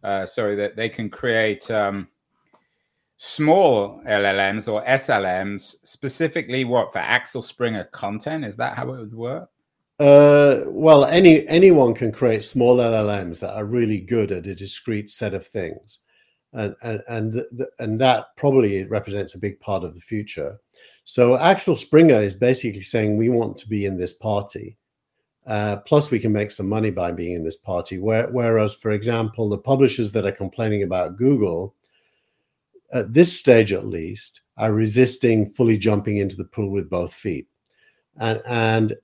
uh, 0.02 0.26
sorry, 0.26 0.54
that 0.56 0.76
they 0.76 0.88
can 0.88 1.08
create 1.08 1.70
um, 1.70 2.08
small 3.16 4.02
LLMs 4.06 4.72
or 4.72 4.84
SLMs 4.84 5.76
specifically 5.84 6.64
what 6.64 6.92
for 6.92 6.98
Axel 6.98 7.42
Springer 7.42 7.84
content. 7.84 8.44
Is 8.44 8.56
that 8.56 8.76
how 8.76 8.92
it 8.92 8.98
would 8.98 9.14
work? 9.14 9.48
Uh, 10.00 10.64
well, 10.66 11.04
any 11.04 11.46
anyone 11.46 11.94
can 11.94 12.10
create 12.10 12.42
small 12.42 12.78
LLMs 12.78 13.38
that 13.40 13.54
are 13.54 13.64
really 13.64 14.00
good 14.00 14.32
at 14.32 14.46
a 14.46 14.54
discrete 14.54 15.10
set 15.10 15.34
of 15.34 15.46
things, 15.46 16.00
and 16.52 16.74
and 16.82 17.00
and 17.08 17.44
and 17.78 18.00
that 18.00 18.36
probably 18.36 18.84
represents 18.84 19.34
a 19.34 19.40
big 19.40 19.60
part 19.60 19.84
of 19.84 19.94
the 19.94 20.00
future. 20.00 20.58
So 21.04 21.36
Axel 21.36 21.76
Springer 21.76 22.20
is 22.20 22.34
basically 22.34 22.82
saying 22.82 23.16
we 23.16 23.28
want 23.28 23.58
to 23.58 23.68
be 23.68 23.84
in 23.84 23.96
this 23.96 24.12
party. 24.12 24.76
Uh, 25.46 25.76
plus, 25.76 26.10
we 26.10 26.18
can 26.18 26.32
make 26.32 26.50
some 26.50 26.68
money 26.68 26.90
by 26.90 27.10
being 27.10 27.34
in 27.34 27.44
this 27.44 27.56
party. 27.56 27.98
Where, 27.98 28.28
whereas, 28.28 28.74
for 28.74 28.92
example, 28.92 29.48
the 29.48 29.58
publishers 29.58 30.12
that 30.12 30.26
are 30.26 30.32
complaining 30.32 30.82
about 30.82 31.16
Google, 31.16 31.74
at 32.92 33.12
this 33.12 33.38
stage 33.38 33.72
at 33.72 33.86
least, 33.86 34.42
are 34.56 34.72
resisting 34.72 35.48
fully 35.48 35.76
jumping 35.76 36.18
into 36.18 36.36
the 36.36 36.44
pool 36.44 36.70
with 36.70 36.90
both 36.90 37.12
feet. 37.12 37.48
And, 38.18 38.40
and 38.46 38.94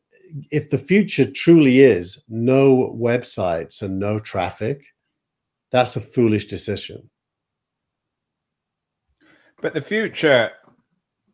if 0.50 0.70
the 0.70 0.78
future 0.78 1.28
truly 1.28 1.80
is 1.80 2.22
no 2.28 2.94
websites 2.96 3.82
and 3.82 3.98
no 3.98 4.18
traffic, 4.18 4.84
that's 5.70 5.96
a 5.96 6.00
foolish 6.00 6.46
decision. 6.46 7.10
But 9.60 9.74
the 9.74 9.80
future 9.80 10.52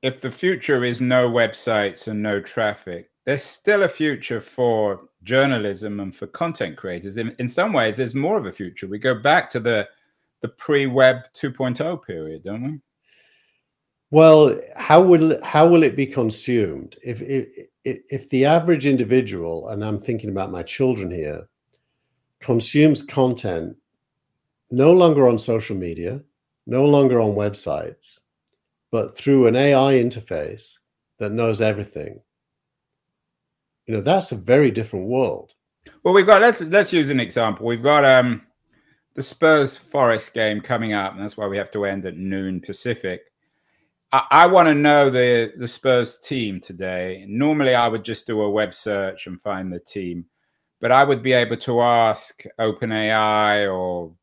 if 0.04 0.20
the 0.20 0.30
future 0.30 0.84
is 0.84 1.00
no 1.00 1.30
websites 1.30 2.08
and 2.08 2.22
no 2.22 2.38
traffic, 2.38 3.10
there's 3.24 3.42
still 3.42 3.84
a 3.84 3.88
future 3.88 4.40
for 4.40 5.08
journalism 5.22 6.00
and 6.00 6.14
for 6.14 6.26
content 6.26 6.76
creators. 6.76 7.16
In, 7.16 7.34
in 7.38 7.48
some 7.48 7.72
ways, 7.72 7.96
there's 7.96 8.14
more 8.14 8.36
of 8.36 8.46
a 8.46 8.52
future. 8.52 8.86
We 8.86 8.98
go 8.98 9.14
back 9.14 9.50
to 9.50 9.60
the 9.60 9.88
the 10.42 10.48
pre-web 10.48 11.16
2.0 11.32 12.04
period, 12.04 12.44
don't 12.44 12.62
we? 12.62 12.78
Well, 14.10 14.60
how 14.76 15.00
will 15.00 15.42
how 15.42 15.66
will 15.66 15.82
it 15.82 15.96
be 15.96 16.06
consumed? 16.06 16.96
If 17.02 17.22
if 17.22 17.48
if 17.84 18.28
the 18.28 18.44
average 18.44 18.86
individual, 18.86 19.68
and 19.70 19.84
I'm 19.84 19.98
thinking 19.98 20.30
about 20.30 20.52
my 20.52 20.62
children 20.62 21.10
here, 21.10 21.48
consumes 22.40 23.02
content 23.02 23.74
no 24.70 24.92
longer 24.92 25.26
on 25.26 25.38
social 25.38 25.76
media, 25.76 26.20
no 26.66 26.84
longer 26.84 27.20
on 27.20 27.32
websites, 27.32 28.20
but 28.90 29.16
through 29.16 29.46
an 29.46 29.56
AI 29.56 29.94
interface 29.94 30.78
that 31.18 31.32
knows 31.32 31.60
everything. 31.60 32.20
You 33.86 33.94
know, 33.94 34.00
that's 34.00 34.32
a 34.32 34.36
very 34.36 34.70
different 34.70 35.06
world. 35.06 35.54
Well, 36.02 36.14
we've 36.14 36.26
got 36.26 36.40
let's 36.40 36.60
let's 36.60 36.92
use 36.92 37.10
an 37.10 37.20
example. 37.20 37.66
We've 37.66 37.82
got 37.82 38.04
um 38.04 38.42
the 39.14 39.22
Spurs 39.22 39.76
Forest 39.76 40.34
game 40.34 40.60
coming 40.60 40.92
up, 40.92 41.12
and 41.12 41.22
that's 41.22 41.36
why 41.36 41.46
we 41.46 41.56
have 41.56 41.70
to 41.72 41.84
end 41.84 42.06
at 42.06 42.16
noon 42.16 42.60
Pacific. 42.60 43.22
I, 44.12 44.26
I 44.30 44.46
want 44.46 44.68
to 44.68 44.74
know 44.74 45.10
the 45.10 45.52
the 45.56 45.68
Spurs 45.68 46.18
team 46.18 46.60
today. 46.60 47.24
Normally, 47.28 47.74
I 47.74 47.88
would 47.88 48.04
just 48.04 48.26
do 48.26 48.42
a 48.42 48.50
web 48.50 48.74
search 48.74 49.26
and 49.26 49.40
find 49.40 49.72
the 49.72 49.80
team, 49.80 50.24
but 50.80 50.90
I 50.90 51.04
would 51.04 51.22
be 51.22 51.32
able 51.32 51.56
to 51.58 51.80
ask 51.82 52.42
OpenAI 52.58 53.72
or 53.72 54.14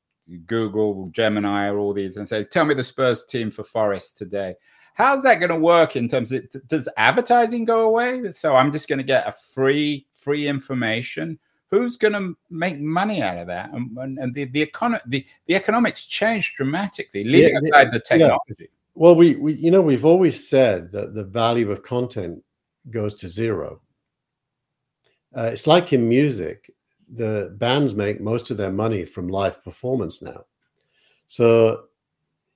Google, 0.46 1.10
Gemini, 1.12 1.70
or 1.70 1.78
all 1.78 1.94
these, 1.94 2.18
and 2.18 2.28
say, 2.28 2.44
"Tell 2.44 2.66
me 2.66 2.74
the 2.74 2.84
Spurs 2.84 3.26
team 3.26 3.52
for 3.52 3.64
Forest 3.64 4.18
today." 4.18 4.56
How's 4.94 5.24
that 5.24 5.36
going 5.36 5.50
to 5.50 5.58
work 5.58 5.96
in 5.96 6.08
terms 6.08 6.32
of 6.32 6.44
does 6.68 6.88
advertising 6.98 7.66
go 7.66 7.82
away? 7.82 8.32
So 8.32 8.56
I'm 8.56 8.72
just 8.72 8.88
going 8.88 9.00
to 9.00 9.04
get 9.04 9.28
a 9.28 9.32
free 9.32 10.06
free 10.14 10.48
information. 10.48 11.40
Who's 11.70 11.96
going 11.96 12.14
to 12.14 12.36
make 12.50 12.80
money 12.80 13.22
out 13.22 13.38
of 13.38 13.48
that? 13.48 13.72
And, 13.72 13.98
and, 13.98 14.20
and 14.20 14.34
the 14.36 14.46
the, 14.46 14.66
econo- 14.66 15.02
the 15.08 15.26
the 15.48 15.56
economics 15.56 16.06
change 16.06 16.56
dramatically, 16.56 17.24
leaving 17.24 17.58
yeah, 17.64 17.78
aside 17.78 17.94
the 17.94 18.00
technology. 18.00 18.56
Yeah. 18.60 18.68
Well, 18.94 19.16
we, 19.16 19.36
we 19.38 19.54
you 19.54 19.72
know 19.72 19.82
we've 19.82 20.06
always 20.06 20.48
said 20.48 20.92
that 20.92 21.14
the 21.14 21.24
value 21.24 21.72
of 21.72 21.84
content 21.84 22.44
goes 22.90 23.16
to 23.16 23.30
zero. 23.30 23.82
Uh, 25.36 25.50
it's 25.54 25.66
like 25.66 25.94
in 25.94 26.10
music 26.10 26.70
the 27.14 27.54
bands 27.58 27.94
make 27.94 28.22
most 28.22 28.52
of 28.52 28.58
their 28.58 28.72
money 28.72 29.06
from 29.06 29.28
live 29.28 29.64
performance 29.64 30.22
now. 30.22 30.46
So, 31.28 31.86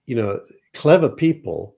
you 0.06 0.16
know, 0.16 0.42
clever 0.74 1.10
people 1.10 1.76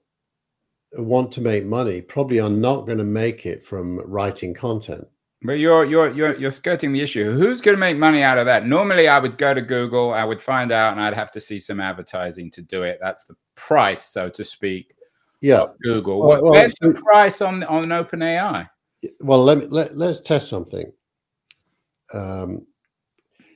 want 0.93 1.31
to 1.33 1.41
make 1.41 1.65
money 1.65 2.01
probably 2.01 2.39
are 2.39 2.49
not 2.49 2.85
going 2.85 2.97
to 2.97 3.03
make 3.03 3.45
it 3.45 3.65
from 3.65 3.99
writing 3.99 4.53
content. 4.53 5.07
But 5.43 5.59
you're 5.59 5.85
you're 5.85 6.09
you're 6.09 6.35
you're 6.37 6.51
skirting 6.51 6.93
the 6.93 7.01
issue. 7.01 7.31
Who's 7.31 7.61
going 7.61 7.75
to 7.75 7.79
make 7.79 7.97
money 7.97 8.23
out 8.23 8.39
of 8.39 8.45
that? 8.45 8.65
Normally, 8.65 9.07
I 9.07 9.19
would 9.19 9.37
go 9.37 9.53
to 9.53 9.61
Google, 9.61 10.13
I 10.13 10.23
would 10.23 10.41
find 10.41 10.71
out, 10.71 10.93
and 10.93 11.01
I'd 11.01 11.13
have 11.13 11.31
to 11.33 11.39
see 11.39 11.59
some 11.59 11.79
advertising 11.79 12.49
to 12.51 12.61
do 12.61 12.83
it. 12.83 12.97
That's 12.99 13.23
the 13.25 13.35
price, 13.55 14.03
so 14.03 14.29
to 14.29 14.43
speak. 14.43 14.95
Yeah, 15.41 15.67
Google. 15.83 16.21
Well, 16.25 16.41
well, 16.41 16.53
Where's 16.53 16.73
the 16.81 16.93
price 16.93 17.41
on 17.41 17.63
on 17.65 17.83
OpenAI? 17.83 18.67
Well, 19.19 19.43
let 19.43 19.59
me 19.59 19.67
let, 19.69 19.95
let's 19.95 20.21
test 20.21 20.49
something 20.49 20.91
um, 22.13 22.65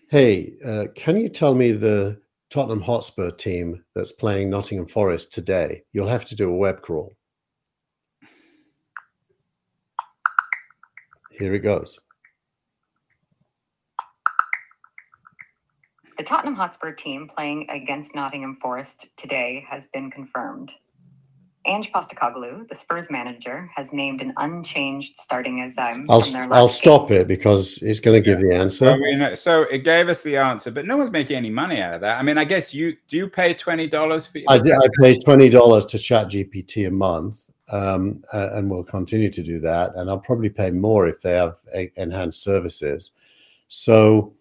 hey, 0.09 0.53
uh, 0.65 0.85
can 0.95 1.17
you 1.17 1.29
tell 1.29 1.55
me 1.55 1.71
the 1.71 2.19
Tottenham 2.49 2.81
Hotspur 2.81 3.31
team 3.31 3.83
that's 3.95 4.11
playing 4.11 4.49
Nottingham 4.49 4.87
Forest 4.87 5.33
today? 5.33 5.83
You'll 5.93 6.07
have 6.07 6.25
to 6.25 6.35
do 6.35 6.49
a 6.49 6.55
web 6.55 6.81
crawl. 6.81 7.13
Here 11.31 11.53
it 11.53 11.59
goes. 11.59 11.99
The 16.17 16.23
Tottenham 16.23 16.55
Hotspur 16.55 16.91
team 16.93 17.29
playing 17.35 17.67
against 17.69 18.13
Nottingham 18.13 18.55
Forest 18.55 19.17
today 19.17 19.65
has 19.67 19.87
been 19.87 20.11
confirmed. 20.11 20.71
Ange 21.67 21.91
Postecoglou, 21.91 22.67
the 22.67 22.73
Spurs 22.73 23.11
manager, 23.11 23.69
has 23.75 23.93
named 23.93 24.21
an 24.21 24.33
unchanged 24.37 25.15
starting 25.17 25.59
Azam. 25.59 25.93
Um, 25.93 26.05
I'll, 26.09 26.53
I'll 26.53 26.67
stop 26.67 27.11
it 27.11 27.27
because 27.27 27.77
it's 27.83 27.99
going 27.99 28.15
to 28.15 28.21
give 28.21 28.41
yeah. 28.41 28.49
the 28.49 28.55
answer. 28.55 28.89
I 28.89 28.97
mean, 28.97 29.35
so 29.35 29.63
it 29.63 29.83
gave 29.83 30.09
us 30.09 30.23
the 30.23 30.37
answer, 30.37 30.71
but 30.71 30.87
no 30.87 30.97
one's 30.97 31.11
making 31.11 31.37
any 31.37 31.51
money 31.51 31.79
out 31.79 31.93
of 31.93 32.01
that. 32.01 32.17
I 32.17 32.23
mean, 32.23 32.39
I 32.39 32.45
guess 32.45 32.73
you 32.73 32.97
do 33.07 33.17
you 33.17 33.29
pay 33.29 33.53
twenty 33.53 33.87
dollars 33.87 34.25
for? 34.25 34.39
I, 34.49 34.55
I 34.55 34.87
pay 35.03 35.19
twenty 35.19 35.49
dollars 35.49 35.85
to 35.85 35.97
ChatGPT 35.97 36.87
a 36.87 36.91
month, 36.91 37.47
um, 37.71 38.23
and 38.33 38.69
we'll 38.69 38.83
continue 38.83 39.29
to 39.29 39.43
do 39.43 39.59
that. 39.59 39.95
And 39.95 40.09
I'll 40.09 40.19
probably 40.19 40.49
pay 40.49 40.71
more 40.71 41.07
if 41.07 41.21
they 41.21 41.33
have 41.33 41.57
a, 41.73 41.91
enhanced 41.95 42.43
services. 42.43 43.11
So 43.67 44.33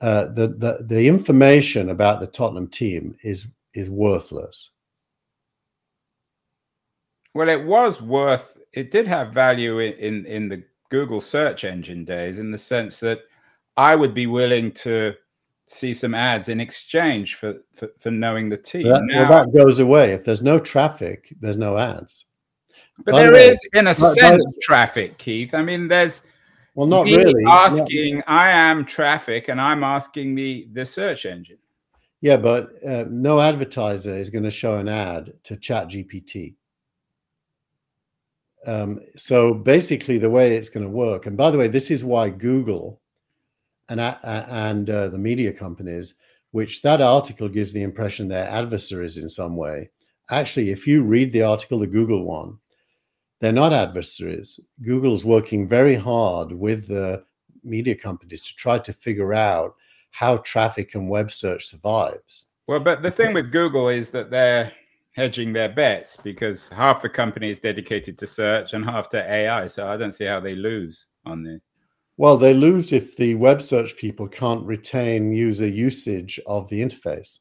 uh, 0.00 0.26
the, 0.26 0.48
the 0.48 0.78
the 0.82 1.08
information 1.08 1.90
about 1.90 2.20
the 2.20 2.26
Tottenham 2.26 2.68
team 2.68 3.16
is 3.22 3.48
is 3.74 3.90
worthless 3.90 4.70
well, 7.38 7.48
it 7.48 7.64
was 7.64 8.02
worth. 8.02 8.60
It 8.72 8.90
did 8.90 9.06
have 9.06 9.32
value 9.32 9.78
in, 9.78 9.92
in 9.94 10.26
in 10.26 10.48
the 10.48 10.64
Google 10.90 11.20
search 11.20 11.62
engine 11.62 12.04
days, 12.04 12.40
in 12.40 12.50
the 12.50 12.58
sense 12.58 12.98
that 12.98 13.20
I 13.76 13.94
would 13.94 14.12
be 14.12 14.26
willing 14.26 14.72
to 14.72 15.14
see 15.66 15.94
some 15.94 16.14
ads 16.14 16.48
in 16.48 16.60
exchange 16.60 17.36
for 17.36 17.54
for, 17.74 17.90
for 18.00 18.10
knowing 18.10 18.48
the 18.48 18.56
team. 18.56 18.88
That, 18.88 19.04
now, 19.04 19.28
well, 19.28 19.38
that 19.38 19.56
goes 19.56 19.78
away 19.78 20.12
if 20.12 20.24
there's 20.24 20.42
no 20.42 20.58
traffic. 20.58 21.32
There's 21.40 21.56
no 21.56 21.78
ads. 21.78 22.26
But 23.04 23.14
there 23.14 23.32
way, 23.32 23.48
is, 23.48 23.68
in 23.74 23.86
a 23.86 23.94
sense, 23.94 24.44
traffic, 24.60 25.18
Keith. 25.18 25.54
I 25.54 25.62
mean, 25.62 25.88
there's 25.88 26.22
well, 26.74 26.86
not 26.86 27.06
really. 27.06 27.44
Asking, 27.46 28.16
yeah. 28.16 28.22
I 28.26 28.50
am 28.50 28.84
traffic, 28.84 29.48
and 29.48 29.60
I'm 29.60 29.84
asking 29.84 30.34
the 30.34 30.68
the 30.72 30.84
search 30.84 31.26
engine. 31.26 31.58
Yeah, 32.20 32.36
but 32.36 32.70
uh, 32.86 33.04
no 33.08 33.40
advertiser 33.40 34.16
is 34.16 34.30
going 34.30 34.44
to 34.44 34.50
show 34.50 34.76
an 34.76 34.88
ad 34.88 35.32
to 35.44 35.56
Chat 35.56 35.88
GPT. 35.88 36.54
Um, 38.66 39.00
so 39.16 39.54
basically, 39.54 40.18
the 40.18 40.30
way 40.30 40.56
it's 40.56 40.68
going 40.68 40.84
to 40.84 40.90
work, 40.90 41.26
and 41.26 41.36
by 41.36 41.50
the 41.50 41.58
way, 41.58 41.68
this 41.68 41.90
is 41.90 42.04
why 42.04 42.30
Google 42.30 43.00
and 43.88 44.00
uh, 44.00 44.16
and 44.22 44.90
uh, 44.90 45.08
the 45.08 45.18
media 45.18 45.52
companies, 45.52 46.14
which 46.50 46.82
that 46.82 47.00
article 47.00 47.48
gives 47.48 47.72
the 47.72 47.82
impression 47.82 48.28
they're 48.28 48.48
adversaries 48.48 49.16
in 49.16 49.28
some 49.28 49.56
way. 49.56 49.90
Actually, 50.30 50.70
if 50.70 50.86
you 50.86 51.02
read 51.02 51.32
the 51.32 51.42
article, 51.42 51.78
the 51.78 51.86
Google 51.86 52.24
one, 52.24 52.58
they're 53.40 53.52
not 53.52 53.72
adversaries. 53.72 54.60
Google's 54.82 55.24
working 55.24 55.68
very 55.68 55.94
hard 55.94 56.52
with 56.52 56.88
the 56.88 57.24
media 57.64 57.94
companies 57.94 58.40
to 58.42 58.56
try 58.56 58.78
to 58.78 58.92
figure 58.92 59.34
out 59.34 59.74
how 60.10 60.38
traffic 60.38 60.94
and 60.94 61.08
web 61.08 61.30
search 61.30 61.66
survives. 61.66 62.46
Well, 62.66 62.80
but 62.80 63.02
the 63.02 63.10
thing 63.10 63.32
with 63.32 63.52
Google 63.52 63.88
is 63.88 64.10
that 64.10 64.30
they're 64.30 64.72
hedging 65.14 65.52
their 65.52 65.68
bets 65.68 66.16
because 66.16 66.68
half 66.68 67.02
the 67.02 67.08
company 67.08 67.50
is 67.50 67.58
dedicated 67.58 68.18
to 68.18 68.26
search 68.26 68.72
and 68.72 68.84
half 68.84 69.08
to 69.10 69.32
AI. 69.32 69.66
So 69.66 69.88
I 69.88 69.96
don't 69.96 70.14
see 70.14 70.24
how 70.24 70.40
they 70.40 70.54
lose 70.54 71.06
on 71.24 71.42
this. 71.42 71.60
Well, 72.16 72.36
they 72.36 72.52
lose 72.52 72.92
if 72.92 73.16
the 73.16 73.36
web 73.36 73.62
search 73.62 73.96
people 73.96 74.28
can't 74.28 74.64
retain 74.66 75.32
user 75.32 75.68
usage 75.68 76.40
of 76.46 76.68
the 76.68 76.82
interface. 76.82 77.38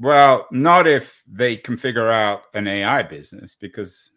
Well, 0.00 0.46
not 0.52 0.86
if 0.86 1.22
they 1.26 1.56
can 1.56 1.76
figure 1.76 2.10
out 2.10 2.42
an 2.54 2.68
AI 2.68 3.02
business 3.02 3.56
because 3.60 4.12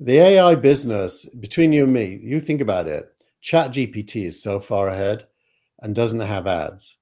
the 0.00 0.18
AI 0.18 0.54
business, 0.54 1.24
between 1.26 1.72
you 1.72 1.84
and 1.84 1.92
me, 1.92 2.20
you 2.22 2.40
think 2.40 2.60
about 2.60 2.86
it. 2.86 3.08
Chat 3.40 3.70
GPT 3.70 4.26
is 4.26 4.42
so 4.42 4.60
far 4.60 4.88
ahead 4.88 5.26
and 5.80 5.94
doesn't 5.94 6.20
have 6.20 6.46
ads. 6.46 6.98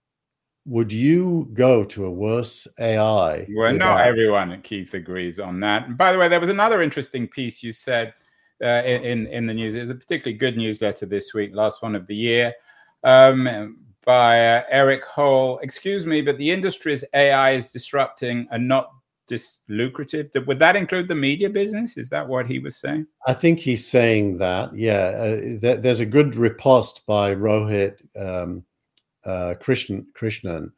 Would 0.67 0.93
you 0.93 1.51
go 1.53 1.85
to 1.85 2.07
a 2.07 2.11
worse 2.11 2.67
AI? 2.79 3.47
Well, 3.55 3.75
not 3.75 4.01
everyone, 4.01 4.61
Keith, 4.63 4.95
agrees 4.95 5.39
on 5.39 5.61
that. 5.61 5.87
And 5.87 5.99
by 5.99 6.13
the 6.13 6.19
way, 6.19 6.29
there 6.29 6.41
was 6.41 6.51
another 6.51 6.83
interesting 6.83 7.29
piece 7.29 7.63
you 7.63 7.73
said 7.73 8.15
uh, 8.63 8.83
in 8.85 9.27
in 9.27 9.47
the 9.47 9.55
news. 9.55 9.75
It's 9.75 9.91
a 9.91 9.95
particularly 9.95 10.39
good 10.39 10.57
newsletter 10.57 11.07
this 11.07 11.35
week, 11.35 11.55
last 11.55 11.83
one 11.83 11.95
of 11.95 12.07
the 12.07 12.15
year, 12.15 12.55
um, 13.03 13.79
by 14.07 14.57
uh, 14.57 14.63
Erik 14.71 15.05
Hoel. 15.05 15.59
Excuse 15.59 16.07
me, 16.07 16.23
but 16.23 16.39
the 16.39 16.51
industry's 16.51 17.05
AI 17.13 17.53
is 17.53 17.71
disrupting 17.71 18.47
and 18.51 18.67
not 18.67 18.91
dis- 19.27 19.61
lucrative. 19.69 20.31
Would 20.47 20.59
that 20.59 20.77
include 20.77 21.09
the 21.09 21.15
media 21.15 21.51
business? 21.51 21.97
Is 21.97 22.09
that 22.11 22.27
what 22.27 22.47
he 22.47 22.59
was 22.59 22.77
saying? 22.77 23.07
I 23.27 23.33
think 23.33 23.59
he's 23.59 23.87
saying 23.87 24.39
that. 24.39 24.75
Yeah, 24.75 25.13
uh, 25.17 25.37
th- 25.37 25.81
there's 25.81 26.01
a 26.01 26.07
good 26.07 26.37
riposte 26.37 27.07
by 27.07 27.35
Rohit 27.35 27.99
um, 28.21 28.65
uh, 29.25 29.55
Krishnan, 29.61 30.07
Krishnan 30.17 30.71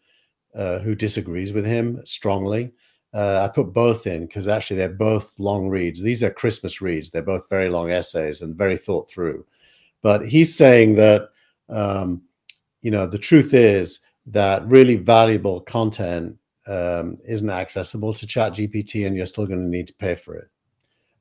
uh, 0.54 0.78
who 0.78 0.94
disagrees 0.94 1.52
with 1.52 1.66
him 1.66 2.00
strongly. 2.04 2.72
Uh, 3.12 3.42
I 3.44 3.48
put 3.48 3.72
both 3.72 4.06
in 4.06 4.26
because 4.26 4.48
actually 4.48 4.76
they're 4.78 4.88
both 4.88 5.38
long 5.38 5.68
reads. 5.68 6.00
These 6.00 6.22
are 6.22 6.30
Christmas 6.30 6.80
reads. 6.80 7.10
They're 7.10 7.22
both 7.22 7.48
very 7.48 7.68
long 7.68 7.90
essays 7.90 8.42
and 8.42 8.56
very 8.56 8.76
thought 8.76 9.08
through. 9.08 9.46
But 10.02 10.26
he's 10.26 10.54
saying 10.54 10.96
that 10.96 11.30
um, 11.68 12.22
you 12.82 12.90
know 12.90 13.06
the 13.06 13.18
truth 13.18 13.54
is 13.54 14.00
that 14.26 14.66
really 14.66 14.96
valuable 14.96 15.60
content 15.60 16.36
um, 16.66 17.18
isn't 17.24 17.48
accessible 17.48 18.12
to 18.14 18.26
Chat 18.26 18.54
GPT, 18.54 19.06
and 19.06 19.16
you're 19.16 19.26
still 19.26 19.46
going 19.46 19.60
to 19.60 19.68
need 19.68 19.86
to 19.88 19.94
pay 19.94 20.14
for 20.14 20.34
it. 20.36 20.48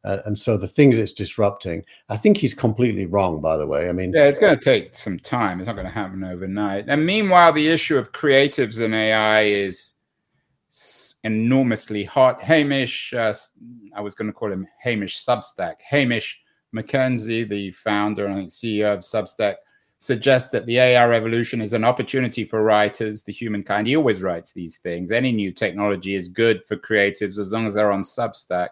Uh, 0.04 0.22
and 0.25 0.38
so 0.38 0.56
the 0.56 0.68
things 0.68 1.00
it's 1.00 1.12
disrupting, 1.12 1.84
I 2.10 2.18
think 2.18 2.38
he's 2.38 2.54
completely 2.54 3.08
wrong. 3.08 3.42
By 3.42 3.58
the 3.58 3.66
way, 3.66 3.90
I 3.90 3.92
mean, 3.92 4.14
yeah, 4.14 4.25
it's 4.25 4.38
going 4.38 4.56
to 4.56 4.64
take 4.64 4.96
some 4.96 5.18
time. 5.18 5.60
It's 5.60 5.66
not 5.66 5.74
going 5.74 5.88
to 5.88 5.92
happen 5.92 6.24
overnight. 6.24 6.86
And 6.88 7.04
meanwhile, 7.04 7.52
the 7.52 7.68
issue 7.68 7.98
of 7.98 8.12
creatives 8.12 8.86
and 8.86 8.94
AI 8.94 9.42
is 9.42 9.96
enormously 11.24 12.04
hot. 12.04 12.40
Hamish, 12.40 13.14
uh, 13.16 13.34
I 13.96 14.02
was 14.02 14.14
going 14.14 14.28
to 14.28 14.34
call 14.34 14.52
him 14.52 14.68
Hamish 14.80 15.25
Substack. 15.25 15.75
Hamish 15.82 16.40
McKenzie, 16.75 17.50
the 17.50 17.72
founder 17.72 18.28
and 18.28 18.48
CEO 18.48 18.94
of 18.94 19.00
Substack, 19.00 19.56
suggests 20.05 20.51
that 20.51 20.65
the 20.65 20.77
AI 20.77 21.05
revolution 21.05 21.62
is 21.62 21.74
an 21.74 21.83
opportunity 21.83 22.45
for 22.45 22.63
writers, 22.63 23.24
the 23.24 23.33
humankind. 23.33 23.88
He 23.88 23.95
always 23.95 24.21
writes 24.21 24.53
these 24.53 24.77
things. 24.77 25.12
Any 25.12 25.31
new 25.31 25.51
technology 25.51 26.15
is 26.15 26.29
good 26.29 26.63
for 26.63 26.77
creatives 26.77 27.39
as 27.39 27.51
long 27.51 27.65
as 27.65 27.74
they're 27.74 27.91
on 27.91 28.03
Substack. 28.03 28.69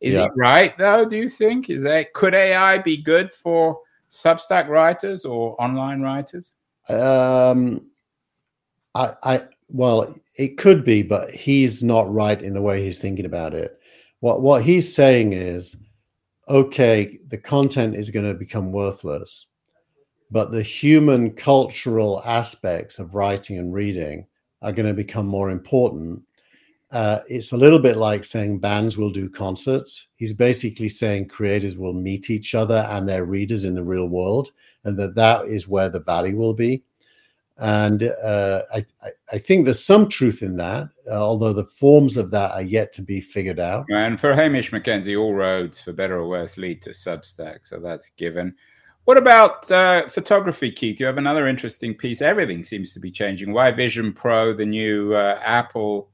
Is 0.00 0.14
yeah. 0.14 0.24
it 0.24 0.30
right 0.36 0.76
though? 0.78 1.04
Do 1.04 1.16
you 1.16 1.28
think 1.28 1.68
is 1.68 1.82
that 1.82 2.12
could 2.14 2.34
AI 2.34 2.78
be 2.78 2.96
good 2.96 3.32
for 3.32 3.80
Substack 4.10 4.68
writers 4.68 5.24
or 5.24 5.60
online 5.60 6.00
writers? 6.00 6.52
Um, 6.88 7.86
I, 8.94 9.14
I 9.22 9.42
well, 9.68 10.12
it 10.36 10.56
could 10.56 10.84
be, 10.84 11.02
but 11.02 11.30
he's 11.32 11.82
not 11.82 12.12
right 12.12 12.40
in 12.40 12.54
the 12.54 12.62
way 12.62 12.82
he's 12.82 12.98
thinking 12.98 13.26
about 13.26 13.54
it. 13.54 13.78
What 14.20 14.40
what 14.40 14.62
he's 14.62 14.94
saying 14.94 15.32
is, 15.32 15.76
okay, 16.48 17.18
the 17.28 17.38
content 17.38 17.94
is 17.94 18.10
going 18.10 18.26
to 18.26 18.34
become 18.34 18.72
worthless, 18.72 19.46
but 20.30 20.52
the 20.52 20.62
human 20.62 21.32
cultural 21.32 22.22
aspects 22.24 22.98
of 22.98 23.14
writing 23.14 23.58
and 23.58 23.72
reading 23.72 24.26
are 24.62 24.72
going 24.72 24.86
to 24.86 24.94
become 24.94 25.26
more 25.26 25.50
important. 25.50 26.22
Uh, 26.92 27.20
it's 27.28 27.52
a 27.52 27.56
little 27.56 27.78
bit 27.78 27.96
like 27.96 28.24
saying 28.24 28.58
bands 28.58 28.96
will 28.96 29.10
do 29.10 29.28
concerts. 29.28 30.08
He's 30.16 30.32
basically 30.32 30.88
saying 30.88 31.28
creators 31.28 31.76
will 31.76 31.92
meet 31.92 32.30
each 32.30 32.54
other 32.54 32.86
and 32.90 33.08
their 33.08 33.24
readers 33.24 33.64
in 33.64 33.74
the 33.74 33.84
real 33.84 34.06
world, 34.06 34.50
and 34.84 34.98
that 34.98 35.14
that 35.14 35.46
is 35.46 35.68
where 35.68 35.88
the 35.88 36.00
value 36.00 36.36
will 36.36 36.54
be. 36.54 36.82
And 37.58 38.02
uh, 38.02 38.62
I, 38.72 38.86
I, 39.30 39.36
think 39.36 39.66
there's 39.66 39.84
some 39.84 40.08
truth 40.08 40.42
in 40.42 40.56
that, 40.56 40.88
uh, 41.06 41.22
although 41.22 41.52
the 41.52 41.66
forms 41.66 42.16
of 42.16 42.30
that 42.30 42.52
are 42.52 42.62
yet 42.62 42.90
to 42.94 43.02
be 43.02 43.20
figured 43.20 43.60
out. 43.60 43.84
And 43.92 44.18
for 44.18 44.34
Hamish 44.34 44.70
McKenzie, 44.70 45.20
all 45.20 45.34
roads, 45.34 45.82
for 45.82 45.92
better 45.92 46.16
or 46.16 46.26
worse, 46.26 46.56
lead 46.56 46.80
to 46.82 46.90
Substack. 46.90 47.58
So 47.64 47.78
that's 47.78 48.08
given. 48.16 48.54
What 49.10 49.18
about 49.18 49.68
uh, 49.72 50.08
photography, 50.08 50.70
Keith? 50.70 51.00
You 51.00 51.06
have 51.06 51.18
another 51.18 51.48
interesting 51.48 51.96
piece. 51.96 52.22
Everything 52.22 52.62
seems 52.62 52.92
to 52.92 53.00
be 53.00 53.10
changing. 53.10 53.52
Why 53.52 53.72
Vision 53.72 54.12
Pro, 54.12 54.52
the 54.52 54.64
new 54.64 55.14
uh, 55.14 55.40
Apple 55.42 56.10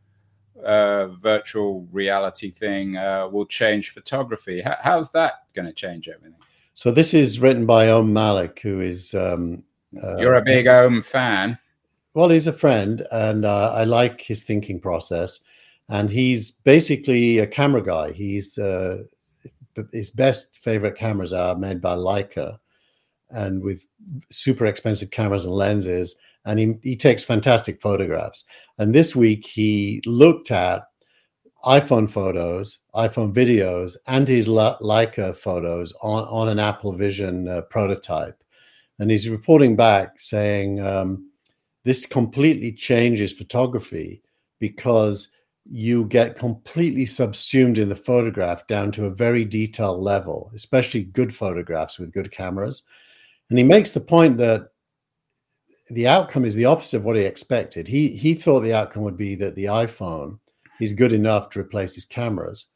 uh, 0.64 1.08
virtual 1.08 1.86
reality 1.92 2.50
thing, 2.50 2.96
uh, 2.96 3.28
will 3.28 3.44
change 3.44 3.90
photography. 3.90 4.64
How's 4.80 5.12
that 5.12 5.44
going 5.52 5.66
to 5.66 5.74
change 5.74 6.08
everything? 6.08 6.38
So 6.72 6.90
this 6.90 7.12
is 7.12 7.38
written 7.38 7.66
by 7.66 7.90
Om 7.90 8.14
Malik, 8.14 8.60
who 8.60 8.80
is 8.80 9.12
um, 9.12 9.62
uh, 10.02 10.16
You're 10.16 10.36
a 10.36 10.42
big 10.42 10.66
Om 10.66 11.02
fan. 11.02 11.58
Well, 12.14 12.30
he's 12.30 12.46
a 12.46 12.52
friend, 12.54 13.06
and 13.12 13.44
uh, 13.44 13.74
I 13.74 13.84
like 13.84 14.22
his 14.22 14.42
thinking 14.42 14.80
process. 14.80 15.40
And 15.90 16.08
he's 16.08 16.52
basically 16.52 17.40
a 17.40 17.46
camera 17.46 17.84
guy. 17.84 18.12
He's 18.12 18.56
uh, 18.56 19.02
his 19.92 20.10
best 20.10 20.56
favorite 20.56 20.96
cameras 20.96 21.34
are 21.34 21.54
made 21.54 21.82
by 21.82 21.94
Leica, 21.94 22.58
and 23.30 23.62
with 23.62 23.84
super 24.30 24.66
expensive 24.66 25.10
cameras 25.10 25.44
and 25.44 25.54
lenses. 25.54 26.14
And 26.44 26.58
he, 26.58 26.74
he 26.82 26.96
takes 26.96 27.24
fantastic 27.24 27.80
photographs. 27.80 28.44
And 28.78 28.94
this 28.94 29.16
week 29.16 29.46
he 29.46 30.00
looked 30.06 30.50
at 30.50 30.82
iPhone 31.64 32.08
photos, 32.08 32.78
iPhone 32.94 33.32
videos, 33.32 33.96
and 34.06 34.28
his 34.28 34.46
Leica 34.46 35.36
photos 35.36 35.92
on, 36.02 36.24
on 36.24 36.48
an 36.48 36.60
Apple 36.60 36.92
Vision 36.92 37.48
uh, 37.48 37.62
prototype 37.62 38.40
and 38.98 39.10
he's 39.10 39.28
reporting 39.28 39.76
back 39.76 40.18
saying 40.18 40.80
um, 40.80 41.30
this 41.84 42.06
completely 42.06 42.72
changes 42.72 43.32
photography 43.32 44.22
because 44.58 45.32
you 45.68 46.04
get 46.06 46.38
completely 46.38 47.04
subsumed 47.04 47.76
in 47.76 47.88
the 47.88 47.96
photograph 47.96 48.66
down 48.66 48.92
to 48.92 49.04
a 49.04 49.10
very 49.14 49.44
detailed 49.44 50.00
level, 50.00 50.50
especially 50.54 51.02
good 51.02 51.34
photographs 51.34 51.98
with 51.98 52.12
good 52.12 52.30
cameras. 52.30 52.82
And 53.50 53.58
he 53.58 53.64
makes 53.64 53.92
the 53.92 54.00
point 54.00 54.38
that 54.38 54.68
the 55.90 56.06
outcome 56.06 56.44
is 56.44 56.54
the 56.54 56.64
opposite 56.64 56.98
of 56.98 57.04
what 57.04 57.16
he 57.16 57.22
expected. 57.22 57.86
He 57.86 58.08
he 58.08 58.34
thought 58.34 58.60
the 58.60 58.74
outcome 58.74 59.02
would 59.02 59.16
be 59.16 59.34
that 59.36 59.54
the 59.54 59.66
iPhone 59.66 60.38
is 60.80 60.92
good 60.92 61.12
enough 61.12 61.50
to 61.50 61.60
replace 61.60 61.94
his 61.94 62.04
cameras, 62.04 62.68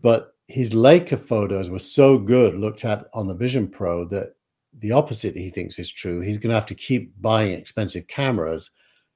but 0.00 0.34
his 0.48 0.72
Leica 0.72 1.18
photos 1.18 1.70
were 1.70 1.78
so 1.78 2.18
good 2.18 2.54
looked 2.54 2.84
at 2.84 3.06
on 3.12 3.26
the 3.26 3.34
Vision 3.34 3.68
Pro 3.68 4.04
that 4.06 4.34
the 4.78 4.92
opposite 4.92 5.36
he 5.36 5.50
thinks 5.50 5.78
is 5.78 5.90
true. 5.90 6.20
He's 6.20 6.38
going 6.38 6.50
to 6.50 6.54
have 6.54 6.66
to 6.66 6.74
keep 6.74 7.12
buying 7.20 7.52
expensive 7.52 8.06
cameras 8.06 8.70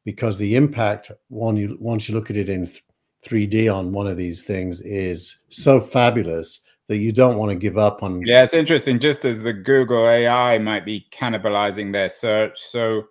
because 0.05 0.37
the 0.37 0.57
impact 0.57 1.11
when 1.29 1.57
you 1.57 1.76
once 1.81 2.09
you 2.09 2.14
look 2.14 2.31
at 2.31 2.37
it 2.37 2.48
in 2.48 2.68
3D 3.24 3.72
on 3.72 3.92
one 3.92 4.07
of 4.07 4.16
these 4.16 4.44
things 4.44 4.81
is 4.83 5.40
so 5.48 5.81
fabulous 5.81 6.64
that 6.88 6.99
you 6.99 7.12
don't 7.12 7.37
want 7.37 7.51
to 7.51 7.57
give 7.57 7.79
up 7.79 8.03
on. 8.03 8.22
Yeah, 8.22 8.44
it's 8.44 8.55
interesting. 8.55 8.99
Just 8.99 9.25
as 9.25 9.42
the 9.42 9.53
Google 9.53 10.09
AI 10.09 10.59
might 10.59 10.85
be 10.85 11.07
cannibalizing 11.11 11.92
their 11.92 12.09
search, 12.09 12.61
so 12.61 13.05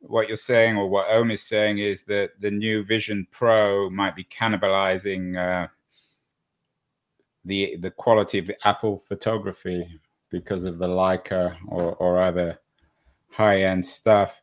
what 0.00 0.28
you're 0.28 0.36
saying 0.36 0.76
or 0.76 0.88
what 0.88 1.10
Om 1.10 1.30
is 1.30 1.42
saying 1.42 1.78
is 1.78 2.04
that 2.04 2.40
the 2.40 2.50
new 2.50 2.84
Vision 2.84 3.26
Pro 3.30 3.90
might 3.90 4.14
be 4.14 4.24
cannibalizing 4.24 5.36
uh, 5.36 5.68
the 7.44 7.76
the 7.76 7.90
quality 7.90 8.38
of 8.38 8.46
the 8.46 8.68
Apple 8.68 9.02
photography 9.06 9.86
because 10.30 10.64
of 10.64 10.78
the 10.78 10.86
Leica 10.86 11.56
or, 11.68 11.94
or 11.94 12.22
other 12.22 12.58
high 13.30 13.62
end 13.62 13.84
stuff. 13.84 14.42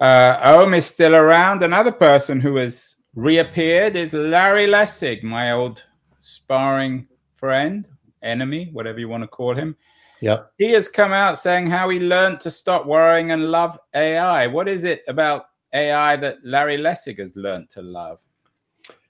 Uh, 0.00 0.68
is 0.74 0.86
still 0.86 1.16
around. 1.16 1.62
Another 1.62 1.90
person 1.90 2.40
who 2.40 2.56
has 2.56 2.96
reappeared 3.14 3.96
is 3.96 4.12
Larry 4.12 4.66
Lessig, 4.66 5.24
my 5.24 5.50
old 5.50 5.82
sparring 6.20 7.07
friend, 7.38 7.86
enemy, 8.22 8.68
whatever 8.72 8.98
you 8.98 9.08
want 9.08 9.22
to 9.22 9.28
call 9.28 9.54
him. 9.54 9.76
Yep. 10.20 10.52
He 10.58 10.70
has 10.72 10.88
come 10.88 11.12
out 11.12 11.38
saying 11.38 11.68
how 11.68 11.88
he 11.88 12.00
learned 12.00 12.40
to 12.40 12.50
stop 12.50 12.86
worrying 12.86 13.30
and 13.30 13.50
love 13.50 13.78
AI. 13.94 14.46
What 14.48 14.68
is 14.68 14.84
it 14.84 15.04
about 15.06 15.46
AI 15.72 16.16
that 16.16 16.38
Larry 16.44 16.76
Lessig 16.76 17.18
has 17.18 17.36
learned 17.36 17.70
to 17.70 17.82
love? 17.82 18.18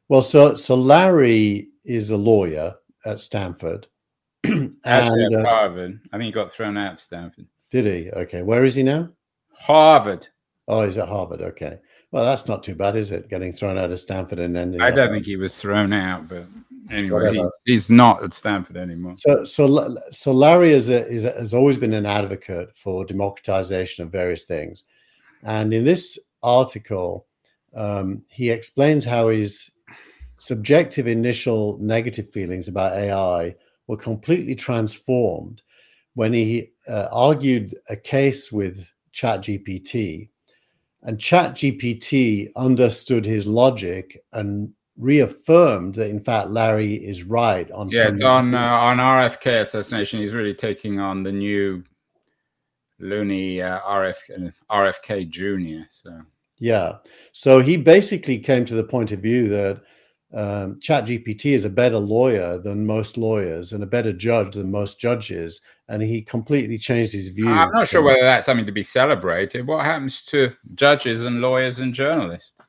Well, 0.08 0.22
so 0.22 0.54
so 0.54 0.74
Larry 0.74 1.68
is 1.84 2.10
a 2.10 2.16
lawyer 2.16 2.74
at 3.04 3.20
Stanford, 3.20 3.86
Actually, 4.44 4.74
and, 4.84 5.34
at 5.34 5.40
uh, 5.40 5.48
Harvard. 5.48 6.00
I 6.12 6.16
think 6.16 6.26
he 6.26 6.32
got 6.32 6.52
thrown 6.52 6.76
out 6.76 6.94
of 6.94 7.00
Stanford. 7.00 7.46
Did 7.70 7.84
he? 7.84 8.10
Okay. 8.10 8.42
Where 8.42 8.64
is 8.64 8.74
he 8.74 8.82
now? 8.82 9.10
Harvard. 9.52 10.26
Oh, 10.66 10.84
he's 10.84 10.98
at 10.98 11.08
Harvard. 11.08 11.42
Okay. 11.42 11.78
Well, 12.10 12.24
that's 12.24 12.48
not 12.48 12.62
too 12.62 12.74
bad, 12.74 12.96
is 12.96 13.10
it? 13.10 13.28
Getting 13.28 13.52
thrown 13.52 13.76
out 13.76 13.90
of 13.90 14.00
Stanford 14.00 14.38
and 14.38 14.56
then. 14.56 14.80
I 14.80 14.90
don't 14.90 15.12
think 15.12 15.26
he 15.26 15.36
was 15.36 15.60
thrown 15.60 15.92
out, 15.92 16.28
but 16.28 16.44
anyway, 16.90 17.35
he's, 17.35 17.51
he's, 17.64 17.90
not 17.90 18.22
at 18.22 18.33
Stanford 18.33 18.77
anymore. 18.77 19.14
So, 19.14 19.44
so, 19.44 19.96
so 20.11 20.33
Larry 20.33 20.70
is, 20.70 20.88
a, 20.88 21.07
is 21.07 21.24
a, 21.24 21.33
has 21.33 21.55
always 21.55 21.77
been 21.77 21.94
an 21.94 22.07
advocate 22.07 22.77
for 22.77 23.05
democratization 23.05 24.05
of 24.05 24.12
various 24.12 24.44
things, 24.44 24.85
and 25.42 25.72
in 25.72 25.85
this 25.85 26.18
article, 26.42 27.27
um, 27.74 28.22
he 28.29 28.51
explains 28.51 29.05
how 29.05 29.29
his 29.29 29.70
subjective 30.33 31.07
initial 31.07 31.79
negative 31.81 32.31
feelings 32.31 32.68
about 32.68 32.96
AI 32.96 33.55
were 33.87 33.96
completely 33.96 34.55
transformed 34.55 35.62
when 36.14 36.33
he 36.33 36.70
uh, 36.88 37.09
argued 37.11 37.74
a 37.90 37.96
case 37.96 38.51
with 38.53 38.92
ChatGPT. 39.14 40.29
And 41.03 41.18
ChatGPT 41.18 42.48
understood 42.57 43.24
his 43.24 43.46
logic 43.46 44.22
and 44.33 44.72
reaffirmed 44.98 45.94
that, 45.94 46.11
in 46.11 46.20
fact, 46.20 46.50
Larry 46.50 46.94
is 46.94 47.24
right 47.24 47.70
on. 47.70 47.88
Yeah, 47.88 48.11
on 48.24 48.54
uh, 48.54 48.58
on 48.58 48.98
RFK 48.98 49.62
assassination, 49.62 50.20
he's 50.20 50.34
really 50.34 50.54
taking 50.54 51.00
on 51.00 51.22
the 51.22 51.32
new 51.32 51.84
loony 52.98 53.62
uh, 53.62 53.80
RF, 53.80 54.52
RFK 54.70 55.28
Jr. 55.28 55.87
So 55.88 56.20
yeah, 56.58 56.96
so 57.32 57.61
he 57.61 57.76
basically 57.76 58.38
came 58.38 58.64
to 58.64 58.74
the 58.74 58.84
point 58.84 59.12
of 59.12 59.20
view 59.20 59.48
that 59.48 59.80
um, 60.34 60.74
ChatGPT 60.76 61.54
is 61.54 61.64
a 61.64 61.70
better 61.70 61.98
lawyer 61.98 62.58
than 62.58 62.84
most 62.84 63.16
lawyers 63.16 63.72
and 63.72 63.82
a 63.82 63.87
better 63.87 64.12
judge 64.12 64.54
than 64.54 64.70
most 64.70 65.00
judges, 65.00 65.61
and 65.88 66.02
he 66.02 66.20
completely 66.20 66.76
changed 66.76 67.12
his 67.12 67.28
view. 67.28 67.48
I'm 67.48 67.70
not 67.72 67.88
sure 67.88 68.02
whether 68.02 68.20
that's 68.20 68.44
something 68.44 68.66
to 68.66 68.72
be 68.72 68.82
celebrated. 68.82 69.66
What 69.66 69.84
happens 69.84 70.22
to 70.24 70.52
judges 70.74 71.24
and 71.24 71.40
lawyers 71.40 71.78
and 71.78 71.94
journalists? 71.94 72.61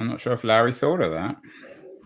I'm 0.00 0.08
not 0.08 0.20
sure 0.20 0.32
if 0.32 0.44
Larry 0.44 0.72
thought 0.72 1.00
of 1.00 1.12
that. 1.12 1.36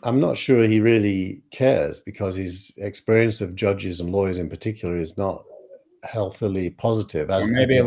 I'm 0.02 0.18
not 0.18 0.36
sure 0.36 0.64
he 0.64 0.80
really 0.80 1.42
cares 1.50 2.00
because 2.00 2.34
his 2.34 2.72
experience 2.76 3.40
of 3.40 3.54
judges 3.54 4.00
and 4.00 4.10
lawyers 4.10 4.38
in 4.38 4.48
particular 4.48 4.98
is 4.98 5.16
not 5.16 5.44
healthily 6.02 6.70
positive. 6.70 7.30
As 7.30 7.42
well, 7.42 7.52
maybe 7.52 7.82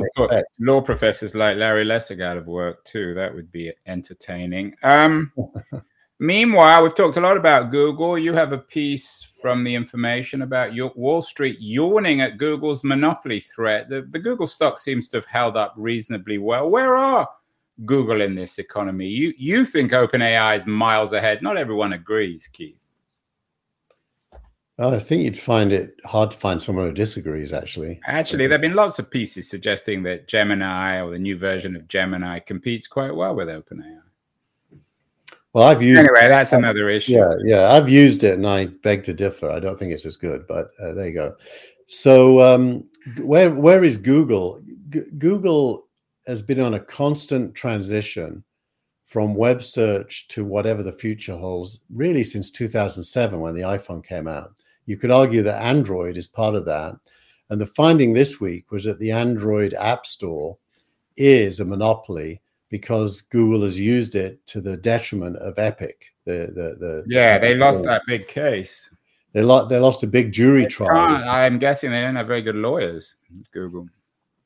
law 0.60 0.82
professors 0.82 1.36
like 1.36 1.58
Larry 1.58 1.86
Lessig 1.86 2.22
out 2.22 2.38
of 2.38 2.48
work 2.48 2.86
too. 2.86 3.13
That 3.13 3.34
would 3.34 3.52
be 3.52 3.74
entertaining. 3.86 4.76
Um, 4.84 5.34
meanwhile, 6.20 6.84
we've 6.84 6.96
talked 6.96 7.18
a 7.18 7.22
lot 7.22 7.36
about 7.36 7.72
Google. 7.72 8.18
You 8.18 8.34
have 8.34 8.54
a 8.54 8.60
piece 8.60 9.28
from 9.41 9.65
the 9.65 9.76
information 9.76 10.44
about 10.44 10.74
your 10.74 10.94
Wall 10.96 11.22
Street 11.22 11.58
yawning 11.60 12.22
at 12.22 12.38
Google's 12.38 12.84
monopoly 12.86 13.41
threat. 13.41 13.89
The, 13.89 14.08
the 14.10 14.20
Google 14.20 14.48
stock 14.48 14.80
seems 14.80 15.10
to 15.10 15.18
have 15.18 15.26
held 15.26 15.58
up 15.58 15.74
reasonably 15.76 16.38
well. 16.38 16.70
Where 16.70 16.96
are 16.96 17.28
Google 17.84 18.22
in 18.22 18.36
this 18.36 18.60
economy? 18.60 19.08
You 19.08 19.34
you 19.38 19.66
think 19.66 19.92
OpenAI 19.92 20.58
is 20.58 20.66
miles 20.66 21.14
ahead? 21.14 21.42
Not 21.42 21.58
everyone 21.58 21.94
agrees, 21.94 22.48
Keith. 22.48 22.78
I 24.78 25.00
think 25.00 25.24
you'd 25.24 25.38
find 25.40 25.72
it 25.72 25.96
hard 26.04 26.32
to 26.32 26.38
find 26.38 26.62
someone 26.62 26.86
who 26.86 26.92
disagrees, 26.92 27.54
actually. 27.54 28.02
Actually, 28.08 28.48
there 28.48 28.56
have 28.56 28.62
been 28.62 28.74
lots 28.74 29.00
of 29.00 29.10
pieces 29.10 29.50
suggesting 29.50 30.04
that 30.04 30.28
Gemini 30.28 31.00
or 31.00 31.12
the 31.12 31.20
new 31.20 31.38
version 31.38 31.78
of 31.78 31.88
Gemini 31.88 32.40
competes 32.40 32.86
quite 32.86 33.16
well 33.16 33.36
with 33.36 33.48
OpenAI. 33.48 34.02
Well, 35.54 35.64
I've 35.64 35.82
used 35.82 36.00
anyway. 36.00 36.28
That's 36.28 36.52
another 36.52 36.90
issue. 36.90 37.14
Yeah, 37.14 37.34
yeah, 37.46 37.72
I've 37.72 37.88
used 37.88 38.26
it, 38.26 38.34
and 38.34 38.46
I 38.46 38.66
beg 38.66 39.06
to 39.06 39.14
differ. 39.14 39.50
I 39.50 39.62
don't 39.62 39.80
think 39.80 39.94
it's 39.94 40.06
as 40.06 40.18
good, 40.18 40.46
but 40.48 40.72
uh, 40.82 40.92
there 40.92 41.08
you 41.08 41.14
go. 41.14 41.36
So, 41.86 42.42
um, 42.42 42.84
where 43.22 43.56
where 43.56 43.86
is 43.86 43.98
Google? 43.98 44.62
G- 44.90 45.04
Google 45.18 45.85
has 46.28 46.42
been 46.42 46.60
on 46.60 46.74
a 46.74 46.80
constant 46.80 47.56
transition 47.56 48.44
from 49.04 49.36
web 49.36 49.62
search 49.64 50.28
to 50.30 50.44
whatever 50.44 50.84
the 50.84 50.92
future 50.92 51.36
holds, 51.38 51.82
really 51.94 52.24
since 52.24 52.50
2007 52.52 53.40
when 53.40 53.54
the 53.54 53.62
iPhone 53.62 54.04
came 54.04 54.28
out. 54.28 54.54
You 54.86 54.98
could 54.98 55.12
argue 55.12 55.44
that 55.44 55.62
Android 55.62 56.18
is 56.18 56.28
part 56.28 56.56
of 56.56 56.66
that. 56.66 56.96
And 57.50 57.62
the 57.62 57.66
finding 57.66 58.14
this 58.14 58.42
week 58.42 58.72
was 58.72 58.84
that 58.86 59.00
the 59.00 59.12
Android 59.12 59.74
App 59.76 60.06
Store 60.06 60.58
is 61.16 61.60
a 61.60 61.66
monopoly 61.66 62.42
because 62.70 63.22
Google 63.22 63.64
has 63.64 63.80
used 63.80 64.16
it 64.16 64.46
to 64.48 64.62
the 64.62 64.78
detriment 64.78 65.38
of 65.38 65.60
Epic. 65.60 66.14
The 66.26 66.52
the 66.54 66.76
the 66.80 67.06
yeah, 67.08 67.38
they 67.38 67.54
lost 67.56 67.84
that 67.84 68.02
big 68.08 68.28
case. 68.28 68.90
They 69.34 69.44
lost 69.44 69.70
they 69.70 69.78
lost 69.78 70.04
a 70.04 70.08
big 70.08 70.32
jury 70.32 70.66
trial. 70.66 71.24
I'm 71.30 71.60
guessing 71.60 71.92
they 71.92 72.02
don't 72.02 72.16
have 72.16 72.28
very 72.28 72.42
good 72.42 72.56
lawyers. 72.56 73.14
Google. 73.54 73.88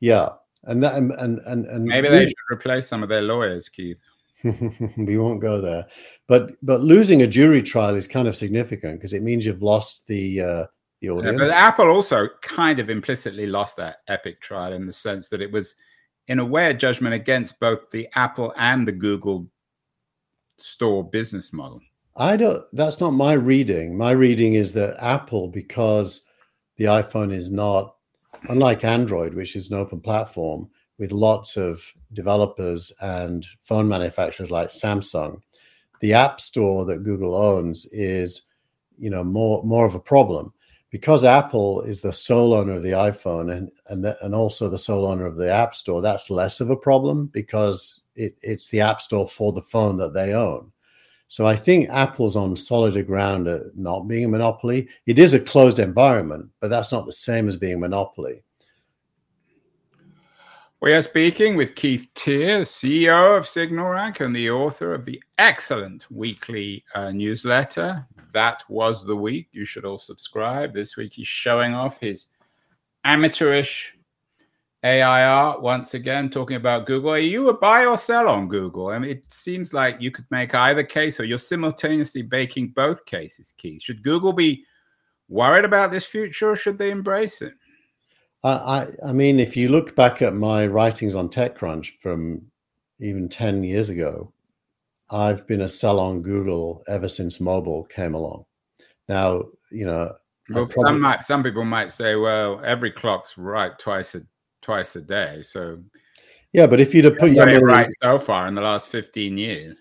Yeah, 0.02 0.30
and 0.64 0.84
that 0.84 0.96
and 0.96 1.12
and 1.12 1.66
and 1.66 1.84
maybe 1.86 2.10
they 2.10 2.28
should 2.28 2.36
replace 2.52 2.88
some 2.88 3.04
of 3.04 3.10
their 3.10 3.22
lawyers, 3.22 3.70
Keith. 3.70 3.98
we 4.44 5.18
won't 5.18 5.42
go 5.42 5.62
there. 5.62 5.86
But 6.28 6.52
but 6.62 6.82
losing 6.82 7.22
a 7.22 7.28
jury 7.28 7.62
trial 7.62 7.96
is 7.96 8.08
kind 8.08 8.28
of 8.28 8.36
significant 8.36 9.00
because 9.00 9.14
it 9.14 9.24
means 9.24 9.46
you've 9.46 9.62
lost 9.62 10.08
the 10.08 10.42
uh, 10.42 10.66
the 11.02 11.10
audience. 11.10 11.40
Yeah, 11.40 11.48
but 11.48 11.54
Apple 11.54 11.90
also 11.90 12.28
kind 12.42 12.80
of 12.80 12.90
implicitly 12.90 13.48
lost 13.48 13.78
that 13.78 13.98
Epic 14.08 14.42
trial 14.42 14.74
in 14.74 14.86
the 14.86 14.94
sense 14.94 15.30
that 15.30 15.42
it 15.42 15.52
was, 15.52 15.76
in 16.28 16.40
a 16.40 16.46
way, 16.46 16.70
a 16.70 16.74
judgment 16.74 17.14
against 17.14 17.60
both 17.60 17.90
the 17.92 18.08
Apple 18.16 18.54
and 18.58 18.88
the 18.88 18.92
Google 18.92 19.48
store 20.58 21.04
business 21.04 21.54
model. 21.54 21.82
I 22.16 22.38
don't. 22.38 22.64
That's 22.74 23.00
not 23.00 23.12
my 23.12 23.34
reading. 23.34 23.98
My 23.98 24.12
reading 24.12 24.56
is 24.56 24.74
that 24.74 25.02
Apple, 25.02 25.48
because 25.48 26.26
the 26.78 26.86
iPhone 26.86 27.34
is 27.34 27.52
not, 27.52 27.96
unlike 28.44 28.84
Android, 28.84 29.34
which 29.34 29.56
is 29.56 29.72
an 29.72 29.78
open 29.78 30.00
platform, 30.00 30.70
with 30.98 31.12
lots 31.12 31.58
of 31.58 31.82
developers 32.14 32.92
and 33.02 33.46
phone 33.64 33.88
manufacturers 33.88 34.52
like 34.52 34.70
Samsung, 34.70 35.42
the 36.02 36.14
app 36.14 36.40
store 36.40 36.86
that 36.86 37.04
Google 37.04 37.36
owns 37.36 37.86
is, 37.88 38.44
you 38.98 39.10
know, 39.10 39.24
more 39.24 39.64
more 39.64 39.86
of 39.86 39.96
a 39.96 40.00
problem 40.00 40.54
because 40.92 41.24
Apple 41.24 41.82
is 41.82 42.02
the 42.02 42.14
sole 42.14 42.54
owner 42.54 42.74
of 42.74 42.84
the 42.84 42.92
iPhone 42.92 43.56
and 43.56 43.72
and 43.88 44.04
the, 44.04 44.18
and 44.24 44.34
also 44.34 44.70
the 44.70 44.80
sole 44.80 45.06
owner 45.06 45.26
of 45.26 45.38
the 45.38 45.52
App 45.52 45.76
Store. 45.76 46.02
That's 46.02 46.30
less 46.30 46.62
of 46.62 46.70
a 46.70 46.76
problem 46.76 47.28
because 47.28 48.02
it, 48.16 48.36
it's 48.42 48.70
the 48.70 48.82
App 48.82 49.02
Store 49.02 49.28
for 49.28 49.54
the 49.54 49.62
phone 49.62 49.98
that 49.98 50.14
they 50.14 50.34
own. 50.34 50.72
So 51.30 51.46
I 51.46 51.56
think 51.56 51.90
Apple's 51.90 52.36
on 52.36 52.56
solider 52.56 53.04
ground 53.04 53.48
at 53.48 53.78
not 53.78 54.08
being 54.08 54.26
a 54.26 54.28
monopoly. 54.28 54.90
It 55.06 55.20
is 55.20 55.36
a 55.36 55.40
closed 55.40 55.78
environment, 55.78 56.50
but 56.60 56.72
that's 56.72 56.92
not 56.92 57.06
the 57.06 57.14
same 57.14 57.48
as 57.48 57.56
being 57.56 57.76
a 57.76 57.78
monopoly. 57.78 58.42
We 60.82 60.92
are 60.94 61.04
speaking 61.04 61.56
with 61.56 61.76
Keith 61.76 62.10
Teare, 62.16 62.64
CEO 62.64 63.38
of 63.38 63.44
SignalRank 63.44 64.26
and 64.26 64.36
the 64.36 64.50
author 64.50 64.92
of 64.96 65.06
the 65.06 65.22
excellent 65.38 66.10
weekly 66.10 66.84
uh, 66.96 67.12
newsletter. 67.12 68.08
That 68.34 68.64
was 68.68 69.06
the 69.06 69.16
week. 69.16 69.50
You 69.52 69.66
should 69.66 69.86
all 69.86 70.00
subscribe. 70.00 70.74
This 70.74 70.98
week 70.98 71.14
he's 71.14 71.28
showing 71.28 71.76
off 71.76 72.00
his 72.00 72.30
amateurish 73.04 73.94
AI 74.84 75.26
art 75.26 75.62
once 75.62 75.94
again, 75.94 76.30
talking 76.30 76.56
about 76.56 76.86
Google. 76.86 77.12
Are 77.12 77.20
you 77.20 77.50
a 77.50 77.54
buy 77.54 77.86
or 77.86 77.98
sell 77.98 78.30
on 78.30 78.48
Google? 78.48 78.88
I 78.88 79.00
mean, 79.00 79.12
it 79.12 79.24
seems 79.28 79.74
like 79.74 80.02
you 80.02 80.10
could 80.10 80.26
make 80.32 80.56
either 80.56 80.84
case 80.84 81.20
or 81.20 81.26
you're 81.26 81.38
simultaneously 81.38 82.22
baking 82.22 82.70
both 82.70 83.06
cases, 83.06 83.54
Keith. 83.58 83.82
Should 83.82 84.04
Google 84.04 84.32
be 84.32 84.64
worried 85.28 85.66
about 85.66 85.92
this 85.92 86.06
future 86.06 86.52
or 86.52 86.56
should 86.56 86.78
they 86.78 86.92
embrace 86.92 87.42
it? 87.42 87.54
I, 88.42 88.88
I 89.06 89.12
mean, 89.12 89.38
if 89.38 89.58
you 89.58 89.68
look 89.68 89.98
back 89.98 90.22
at 90.22 90.34
my 90.34 90.66
writings 90.66 91.14
on 91.14 91.28
TechCrunch 91.28 92.00
from 92.02 92.44
even 93.02 93.28
10 93.28 93.66
years 93.66 93.90
ago, 93.90 94.32
I've 95.10 95.46
been 95.46 95.62
a 95.62 95.68
sell 95.68 96.00
on 96.00 96.22
Google 96.22 96.84
ever 96.88 97.10
since 97.10 97.42
mobile 97.42 97.84
came 97.84 98.14
along. 98.14 98.46
Now, 99.10 99.44
you 99.72 99.86
know, 99.86 100.14
well, 100.50 100.68
probably... 100.68 100.84
some 100.84 101.02
might, 101.02 101.24
some 101.26 101.44
people 101.44 101.66
might 101.66 101.92
say, 101.92 102.16
well, 102.16 102.62
every 102.64 102.92
clock's 102.92 103.38
right 103.38 103.78
twice 103.78 104.16
a 104.16 104.22
twice 104.62 104.96
a 104.96 105.02
day. 105.02 105.42
So, 105.44 105.80
yeah, 106.54 106.68
but 106.68 106.80
if 106.80 106.94
you'd 106.94 107.06
have 107.06 107.18
put 107.18 107.32
your 107.32 107.46
money 107.46 107.64
right 107.64 107.88
so 108.02 108.20
far 108.20 108.48
in 108.48 108.56
the 108.56 108.62
last 108.62 108.90
15 108.90 109.38
years, 109.38 109.78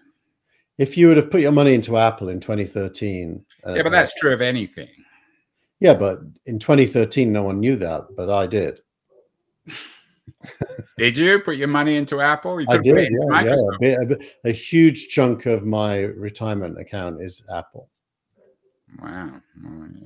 if 0.78 0.96
you 0.96 1.08
would 1.08 1.16
have 1.16 1.30
put 1.30 1.40
your 1.40 1.52
money 1.52 1.74
into 1.74 1.96
Apple 1.96 2.28
in 2.28 2.40
2013, 2.40 3.44
uh, 3.66 3.74
yeah, 3.74 3.82
but 3.82 3.90
that's 3.90 4.14
true 4.14 4.32
of 4.32 4.40
anything. 4.40 4.88
Yeah, 5.80 5.94
but 5.94 6.20
in 6.46 6.58
2013, 6.58 7.32
no 7.32 7.42
one 7.42 7.60
knew 7.60 7.76
that, 7.76 8.06
but 8.16 8.30
I 8.30 8.46
did. 8.46 8.80
did 10.96 11.16
you 11.16 11.40
put 11.40 11.56
your 11.56 11.68
money 11.68 11.96
into 11.96 12.20
Apple? 12.20 12.60
You 12.60 12.66
I 12.68 12.78
did. 12.78 13.12
Yeah, 13.30 13.54
yeah. 13.80 13.96
A, 14.44 14.48
a, 14.48 14.52
huge 14.52 15.08
chunk 15.08 15.46
of 15.46 15.64
my 15.64 15.98
retirement 15.98 16.80
account 16.80 17.22
is 17.22 17.44
Apple. 17.52 17.88
Wow. 19.02 19.40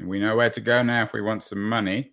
We 0.05 0.19
know 0.19 0.37
where 0.37 0.51
to 0.51 0.61
go 0.61 0.83
now 0.83 1.03
if 1.03 1.13
we 1.13 1.21
want 1.21 1.43
some 1.43 1.67
money. 1.69 2.13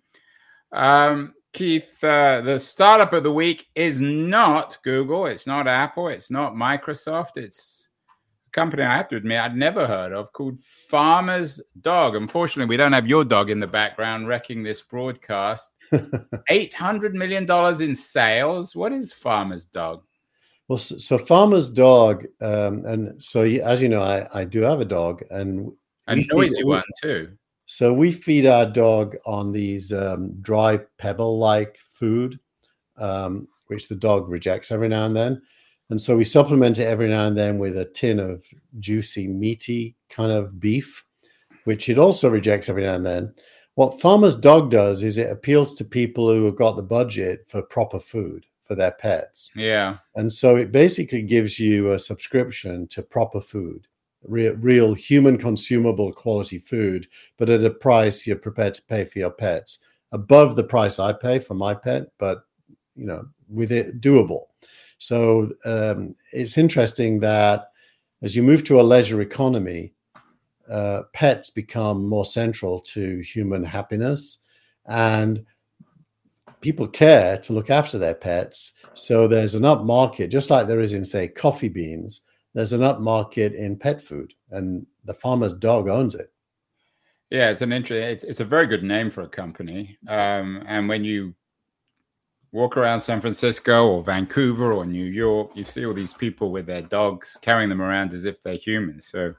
Um, 0.72 1.34
Keith, 1.52 2.02
uh, 2.04 2.40
the 2.42 2.60
startup 2.60 3.12
of 3.12 3.24
the 3.24 3.32
week 3.32 3.66
is 3.74 4.00
not 4.00 4.78
Google. 4.84 5.26
It's 5.26 5.46
not 5.46 5.66
Apple. 5.66 6.08
It's 6.08 6.30
not 6.30 6.54
Microsoft. 6.54 7.36
It's 7.36 7.90
a 8.46 8.50
company 8.52 8.84
I 8.84 8.96
have 8.96 9.08
to 9.08 9.16
admit 9.16 9.40
I'd 9.40 9.56
never 9.56 9.86
heard 9.86 10.12
of 10.12 10.32
called 10.32 10.60
Farmer's 10.60 11.60
Dog. 11.80 12.14
Unfortunately, 12.14 12.68
we 12.68 12.76
don't 12.76 12.92
have 12.92 13.08
your 13.08 13.24
dog 13.24 13.50
in 13.50 13.58
the 13.58 13.66
background 13.66 14.28
wrecking 14.28 14.62
this 14.62 14.80
broadcast. 14.80 15.72
$800 15.92 17.14
million 17.14 17.50
in 17.82 17.94
sales. 17.96 18.76
What 18.76 18.92
is 18.92 19.12
Farmer's 19.12 19.66
Dog? 19.66 20.04
Well, 20.68 20.78
so, 20.78 20.98
so 20.98 21.18
Farmer's 21.18 21.68
Dog, 21.68 22.26
um, 22.40 22.84
and 22.84 23.20
so 23.20 23.42
as 23.42 23.82
you 23.82 23.88
know, 23.88 24.02
I, 24.02 24.28
I 24.32 24.44
do 24.44 24.60
have 24.62 24.80
a 24.80 24.84
dog, 24.84 25.24
and 25.28 25.72
a 26.06 26.14
noisy 26.14 26.62
one 26.62 26.84
too. 27.02 27.32
So 27.72 27.92
we 27.92 28.10
feed 28.10 28.46
our 28.46 28.66
dog 28.66 29.16
on 29.24 29.52
these 29.52 29.92
um, 29.92 30.32
dry 30.40 30.80
pebble-like 30.98 31.78
food, 31.88 32.40
um, 32.96 33.46
which 33.68 33.88
the 33.88 33.94
dog 33.94 34.28
rejects 34.28 34.72
every 34.72 34.88
now 34.88 35.06
and 35.06 35.14
then. 35.14 35.40
And 35.88 36.02
so 36.02 36.16
we 36.16 36.24
supplement 36.24 36.80
it 36.80 36.86
every 36.86 37.08
now 37.08 37.28
and 37.28 37.38
then 37.38 37.58
with 37.58 37.78
a 37.78 37.84
tin 37.84 38.18
of 38.18 38.44
juicy, 38.80 39.28
meaty 39.28 39.94
kind 40.08 40.32
of 40.32 40.58
beef, 40.58 41.04
which 41.62 41.88
it 41.88 41.96
also 41.96 42.28
rejects 42.28 42.68
every 42.68 42.82
now 42.82 42.96
and 42.96 43.06
then. 43.06 43.32
What 43.76 44.00
Farmer's 44.00 44.34
Dog 44.34 44.72
does 44.72 45.04
is 45.04 45.16
it 45.16 45.30
appeals 45.30 45.72
to 45.74 45.84
people 45.84 46.28
who 46.28 46.46
have 46.46 46.56
got 46.56 46.74
the 46.74 46.82
budget 46.82 47.44
for 47.46 47.62
proper 47.62 48.00
food 48.00 48.46
for 48.64 48.74
their 48.74 48.90
pets. 48.90 49.52
Yeah. 49.54 49.98
And 50.16 50.32
so 50.32 50.56
it 50.56 50.72
basically 50.72 51.22
gives 51.22 51.60
you 51.60 51.92
a 51.92 52.00
subscription 52.00 52.88
to 52.88 53.02
proper 53.02 53.40
food, 53.40 53.86
real, 54.26 54.54
real 54.56 54.94
human 54.94 55.38
consumable 55.38 56.12
quality 56.12 56.58
food, 56.58 57.06
but 57.36 57.48
at 57.48 57.64
a 57.64 57.70
price 57.70 58.26
you're 58.26 58.36
prepared 58.36 58.74
to 58.74 58.82
pay 58.82 59.04
for 59.04 59.18
your 59.18 59.30
pets 59.30 59.78
above 60.12 60.56
the 60.56 60.64
price 60.64 60.98
I 60.98 61.12
pay 61.12 61.38
for 61.38 61.54
my 61.54 61.74
pet, 61.74 62.08
but 62.18 62.44
you 62.96 63.06
know, 63.06 63.26
with 63.48 63.72
it 63.72 64.00
doable. 64.00 64.46
So 64.98 65.50
um, 65.64 66.14
it's 66.32 66.58
interesting 66.58 67.20
that 67.20 67.70
as 68.22 68.36
you 68.36 68.42
move 68.42 68.64
to 68.64 68.80
a 68.80 68.82
leisure 68.82 69.20
economy, 69.20 69.94
uh, 70.68 71.02
pets 71.12 71.50
become 71.50 72.06
more 72.06 72.24
central 72.24 72.80
to 72.80 73.20
human 73.20 73.64
happiness, 73.64 74.38
and 74.86 75.44
people 76.60 76.86
care 76.86 77.38
to 77.38 77.52
look 77.52 77.70
after 77.70 77.98
their 77.98 78.14
pets. 78.14 78.72
So 78.94 79.26
there's 79.26 79.54
an 79.54 79.64
up 79.64 79.84
market, 79.84 80.28
just 80.28 80.50
like 80.50 80.66
there 80.66 80.80
is 80.80 80.92
in, 80.92 81.04
say, 81.04 81.28
coffee 81.28 81.68
beans. 81.68 82.20
There's 82.52 82.72
an 82.72 82.82
up 82.82 83.00
market 83.00 83.54
in 83.54 83.76
pet 83.78 84.02
food, 84.02 84.34
and 84.50 84.86
the 85.04 85.14
farmer's 85.14 85.54
dog 85.54 85.88
owns 85.88 86.14
it. 86.14 86.32
Yeah, 87.30 87.50
it's 87.50 87.62
an 87.62 87.72
interesting. 87.72 88.08
It's, 88.08 88.24
it's 88.24 88.40
a 88.40 88.44
very 88.44 88.66
good 88.66 88.82
name 88.82 89.10
for 89.10 89.22
a 89.22 89.28
company. 89.28 89.96
Um, 90.08 90.64
and 90.66 90.88
when 90.88 91.04
you 91.04 91.34
walk 92.52 92.76
around 92.76 93.00
San 93.00 93.20
Francisco 93.20 93.86
or 93.86 94.02
Vancouver 94.02 94.72
or 94.72 94.84
New 94.84 95.04
York, 95.04 95.52
you 95.54 95.64
see 95.64 95.86
all 95.86 95.94
these 95.94 96.12
people 96.12 96.50
with 96.50 96.66
their 96.66 96.82
dogs 96.82 97.38
carrying 97.40 97.68
them 97.68 97.80
around 97.82 98.12
as 98.12 98.24
if 98.24 98.42
they're 98.42 98.54
humans. 98.54 99.08
So 99.10 99.34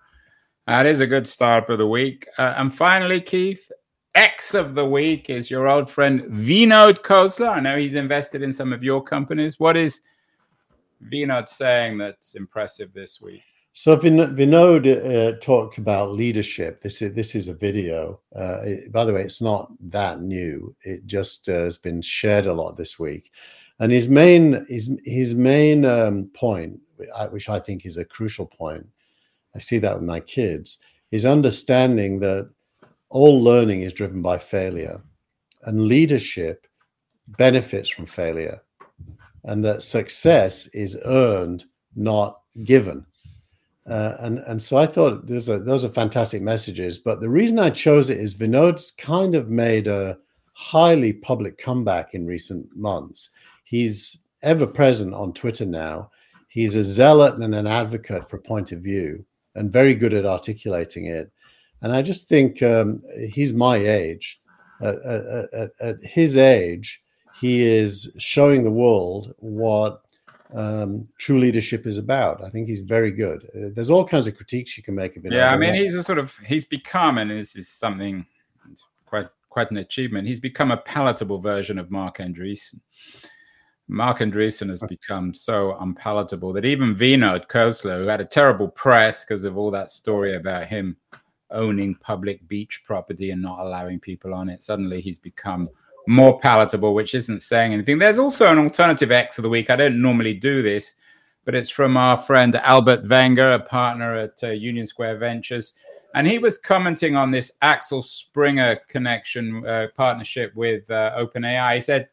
that 0.68 0.86
is 0.86 1.02
a 1.02 1.08
good 1.08 1.28
start 1.28 1.66
for 1.66 1.76
the 1.76 1.88
week. 1.88 2.26
Uh, 2.38 2.54
and 2.56 2.74
finally, 2.74 3.20
Keith, 3.20 3.70
X 4.16 4.54
of 4.54 4.76
the 4.76 4.86
week 4.86 5.30
is 5.30 5.52
your 5.52 5.68
old 5.68 5.90
friend 5.90 6.22
Vinod 6.24 7.02
Khosla. 7.02 7.50
I 7.50 7.60
know 7.60 7.78
he's 7.78 7.96
invested 7.96 8.42
in 8.42 8.54
some 8.54 8.72
of 8.72 8.84
your 8.84 9.04
companies. 9.04 9.60
What 9.60 9.76
is 9.76 10.02
Vinod 11.10 11.48
saying 11.50 11.98
that's 11.98 12.36
impressive 12.36 12.94
this 12.94 13.22
week? 13.22 13.42
So 13.74 13.96
Vinod 13.96 14.86
uh, 14.86 15.38
talked 15.40 15.78
about 15.78 16.12
leadership. 16.12 16.82
This 16.82 17.02
is 17.02 17.14
this 17.14 17.36
is 17.36 17.48
a 17.48 17.54
video. 17.54 18.20
Uh, 18.36 18.62
it, 18.66 18.92
by 18.92 19.06
the 19.06 19.14
way, 19.14 19.22
it's 19.22 19.42
not 19.42 19.72
that 19.92 20.22
new. 20.22 20.76
It 20.82 21.06
just 21.06 21.48
uh, 21.48 21.54
has 21.62 21.78
been 21.78 22.02
shared 22.02 22.48
a 22.48 22.54
lot 22.54 22.76
this 22.76 23.00
week, 23.00 23.32
and 23.80 23.92
his 23.92 24.10
main 24.10 24.66
his 24.68 24.92
his 25.06 25.36
main 25.36 25.86
um, 25.86 26.30
point, 26.34 26.82
which 27.30 27.48
I 27.48 27.60
think 27.60 27.86
is 27.86 27.98
a 27.98 28.04
crucial 28.04 28.46
point, 28.46 28.88
I 29.56 29.60
see 29.60 29.78
that 29.78 29.96
with 29.96 30.04
my 30.04 30.20
kids, 30.20 30.78
is 31.12 31.26
understanding 31.26 32.20
that 32.20 32.50
all 33.10 33.42
learning 33.42 33.84
is 33.84 33.94
driven 33.94 34.22
by 34.22 34.38
failure, 34.38 35.02
and 35.64 35.88
leadership 35.88 36.68
benefits 37.26 37.90
from 37.90 38.06
failure, 38.06 38.62
and 39.44 39.64
that 39.66 39.84
success 39.84 40.68
is 40.68 40.98
earned, 41.06 41.66
not 41.96 42.40
given 42.64 43.06
uh, 43.90 44.16
and 44.20 44.40
and 44.40 44.62
so 44.62 44.78
I 44.78 44.86
thought 44.86 45.26
those 45.26 45.50
are 45.50 45.60
those 45.60 45.84
are 45.84 45.90
fantastic 45.90 46.42
messages. 46.42 47.00
But 47.00 47.20
the 47.20 47.30
reason 47.30 47.58
I 47.58 47.72
chose 47.72 48.10
it 48.10 48.20
is 48.20 48.36
Vinod's 48.36 48.92
kind 48.92 49.34
of 49.34 49.50
made 49.50 49.88
a 49.88 50.18
highly 50.54 51.14
public 51.14 51.58
comeback 51.58 52.14
in 52.14 52.26
recent 52.28 52.68
months. 52.76 53.32
He's 53.64 54.24
ever 54.44 54.68
present 54.68 55.14
on 55.14 55.34
Twitter 55.34 55.66
now. 55.66 56.12
He's 56.48 56.76
a 56.76 56.84
zealot 56.84 57.36
and 57.36 57.56
an 57.56 57.66
advocate 57.66 58.30
for 58.30 58.38
point 58.38 58.72
of 58.72 58.82
view, 58.82 59.26
and 59.56 59.74
very 59.74 59.96
good 59.96 60.14
at 60.14 60.26
articulating 60.26 61.08
it. 61.08 61.32
And 61.82 61.92
I 61.92 62.04
just 62.04 62.28
think 62.28 62.62
um, 62.62 63.00
he's 63.18 63.54
my 63.54 63.78
age. 63.78 64.40
Uh, 64.80 64.96
at, 65.06 65.54
at, 65.54 65.72
at 65.82 65.96
his 66.02 66.38
age, 66.38 67.04
he 67.42 67.64
is 67.64 68.14
showing 68.20 68.64
the 68.64 68.72
world 68.72 69.34
what 69.40 70.04
um, 70.54 71.08
true 71.18 71.40
leadership 71.40 71.88
is 71.88 71.98
about. 71.98 72.44
I 72.44 72.50
think 72.50 72.68
he's 72.68 72.82
very 72.82 73.12
good. 73.12 73.50
Uh, 73.56 73.70
there's 73.74 73.90
all 73.90 74.06
kinds 74.06 74.28
of 74.28 74.38
critiques 74.38 74.78
you 74.78 74.84
can 74.84 74.94
make 74.94 75.18
of 75.18 75.26
it. 75.26 75.34
Yeah, 75.34 75.52
I 75.52 75.58
mean, 75.58 75.74
he's 75.74 75.96
a 75.96 76.04
sort 76.04 76.20
of 76.20 76.38
he's 76.46 76.66
become, 76.66 77.18
and 77.18 77.32
this 77.32 77.56
is 77.56 77.68
something 77.68 78.26
quite 79.08 79.28
quite 79.50 79.72
an 79.72 79.78
achievement. 79.78 80.28
He's 80.28 80.40
become 80.40 80.72
a 80.72 80.78
palatable 80.78 81.40
version 81.40 81.80
of 81.80 81.90
Marc 81.90 82.20
Andreessen. 82.20 82.80
Marc 83.88 84.20
Andreessen 84.20 84.70
has 84.70 84.84
become 84.88 85.34
so 85.34 85.76
unpalatable 85.80 86.54
that 86.54 86.64
even 86.64 86.96
Vinod 86.96 87.48
Khosla, 87.48 87.98
who 87.98 88.08
had 88.08 88.22
a 88.22 88.26
terrible 88.26 88.70
press 88.70 89.26
because 89.26 89.44
of 89.44 89.58
all 89.58 89.72
that 89.72 89.90
story 89.90 90.36
about 90.36 90.68
him 90.68 90.96
owning 91.50 91.96
public 91.96 92.48
beach 92.48 92.84
property 92.86 93.32
and 93.32 93.42
not 93.42 93.60
allowing 93.60 94.00
people 94.00 94.34
on 94.34 94.48
it, 94.48 94.64
suddenly 94.64 95.02
he's 95.02 95.20
become 95.20 95.68
more 96.08 96.40
palatable, 96.40 96.94
which 96.94 97.14
isn't 97.14 97.42
saying 97.42 97.74
anything. 97.74 98.00
There's 98.00 98.20
also 98.20 98.52
an 98.52 98.58
alternative 98.58 99.12
X 99.12 99.38
of 99.38 99.44
the 99.44 99.50
week. 99.50 99.70
I 99.70 99.76
don't 99.76 100.02
normally 100.02 100.34
do 100.34 100.62
this, 100.62 100.96
but 101.46 101.56
it's 101.56 101.70
from 101.70 101.98
our 101.98 102.18
friend 102.18 102.56
Albert 102.56 103.08
Wenger, 103.08 103.54
a 103.54 103.60
partner 103.60 104.16
at 104.16 104.44
uh, 104.44 104.50
Union 104.50 104.88
Square 104.88 105.18
Ventures. 105.18 105.74
And 106.14 106.28
he 106.28 106.40
was 106.40 106.58
commenting 106.58 107.16
on 107.16 107.32
this 107.32 107.54
Axel 107.62 108.04
Springer 108.04 108.78
connection 108.88 109.66
uh, 109.66 109.88
partnership 109.96 110.54
with 110.56 110.90
uh, 110.92 111.16
OpenAI. 111.18 111.76
He 111.76 111.82
said, 111.82 112.10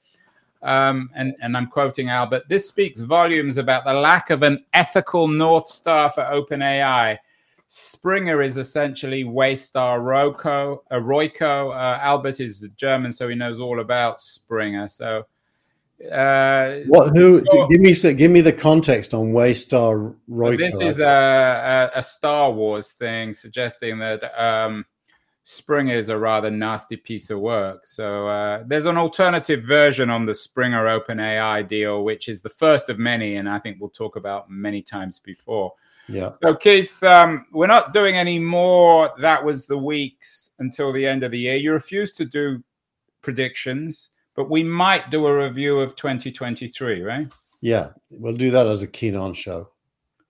um, 0.62 1.10
and, 1.14 1.34
and 1.40 1.56
I'm 1.56 1.68
quoting 1.68 2.08
Albert, 2.08 2.48
this 2.48 2.68
speaks 2.68 3.00
volumes 3.00 3.58
about 3.58 3.84
the 3.84 3.94
lack 3.94 4.30
of 4.30 4.42
an 4.42 4.64
ethical 4.72 5.28
North 5.28 5.66
Star 5.66 6.10
for 6.10 6.22
OpenAI 6.22 7.18
Springer 7.68 8.42
is 8.42 8.56
essentially 8.56 9.24
Waystar 9.24 10.00
Royco. 10.00 10.80
Uh. 10.90 11.70
Uh, 11.70 11.98
Albert 12.02 12.40
is 12.40 12.68
German, 12.76 13.12
so 13.12 13.28
he 13.28 13.34
knows 13.34 13.60
all 13.60 13.80
about 13.80 14.22
Springer. 14.22 14.88
So, 14.88 15.26
uh, 16.10 16.78
what? 16.86 17.14
Who? 17.16 17.44
So, 17.50 17.66
give 17.68 17.80
me 17.80 17.92
give 18.14 18.30
me 18.30 18.40
the 18.40 18.54
context 18.54 19.12
on 19.12 19.32
Waystar 19.32 20.14
Royco. 20.30 20.56
This 20.56 20.80
is 20.80 21.00
a, 21.00 21.90
a, 21.94 21.98
a, 21.98 22.02
Star 22.02 22.50
Wars 22.50 22.92
thing, 22.92 23.34
suggesting 23.34 23.98
that 23.98 24.32
um, 24.40 24.86
Springer 25.50 25.94
is 25.94 26.10
a 26.10 26.18
rather 26.18 26.50
nasty 26.50 26.96
piece 26.96 27.30
of 27.30 27.40
work. 27.40 27.86
So 27.86 28.28
uh, 28.28 28.64
there's 28.66 28.84
an 28.84 28.98
alternative 28.98 29.64
version 29.64 30.10
on 30.10 30.26
the 30.26 30.34
Springer 30.34 30.84
OpenAI 30.84 31.66
deal, 31.66 32.04
which 32.04 32.28
is 32.28 32.42
the 32.42 32.50
first 32.50 32.90
of 32.90 32.98
many, 32.98 33.36
and 33.36 33.48
I 33.48 33.58
think 33.58 33.78
we'll 33.80 33.88
talk 33.88 34.16
about 34.16 34.50
many 34.50 34.82
times 34.82 35.18
before. 35.18 35.72
Yeah. 36.08 36.32
So 36.42 36.54
Keith, 36.54 37.02
um, 37.02 37.46
we're 37.52 37.66
not 37.66 37.92
doing 37.92 38.16
any 38.16 38.38
more. 38.38 39.10
That 39.18 39.44
was 39.44 39.66
the 39.66 39.78
weeks 39.78 40.50
until 40.58 40.92
the 40.92 41.06
end 41.06 41.22
of 41.22 41.30
the 41.30 41.38
year. 41.38 41.56
You 41.56 41.72
refused 41.72 42.16
to 42.16 42.24
do 42.24 42.62
predictions, 43.22 44.10
but 44.34 44.50
we 44.50 44.62
might 44.62 45.10
do 45.10 45.26
a 45.26 45.44
review 45.44 45.78
of 45.78 45.96
2023, 45.96 47.02
right? 47.02 47.28
Yeah, 47.60 47.90
we'll 48.10 48.36
do 48.36 48.50
that 48.50 48.66
as 48.66 48.82
a 48.82 48.86
keen 48.86 49.16
on 49.16 49.34
show. 49.34 49.68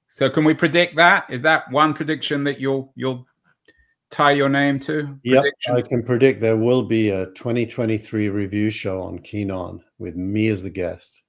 So 0.09 0.29
can 0.29 0.45
we 0.45 0.55
predict 0.55 0.97
that? 0.97 1.27
Is 1.29 1.43
that 1.43 1.71
one 1.71 1.95
prediction 1.95 2.43
that 2.45 2.59
you'll 2.59 2.93
you'll 2.97 3.27
tie 4.11 4.33
your 4.33 4.49
name 4.49 4.79
to? 4.81 5.19
Yeah, 5.23 5.43
I 5.73 5.83
can 5.83 6.03
predict 6.03 6.41
there 6.41 6.57
will 6.57 6.83
be 6.83 7.11
a 7.11 7.27
2023 7.27 8.31
review 8.31 8.71
show 8.71 9.03
on 9.03 9.19
Keen 9.19 9.51
On 9.51 9.85
with 9.99 10.17
me 10.17 10.49
as 10.49 10.62
the 10.62 10.71
guest. 10.71 11.23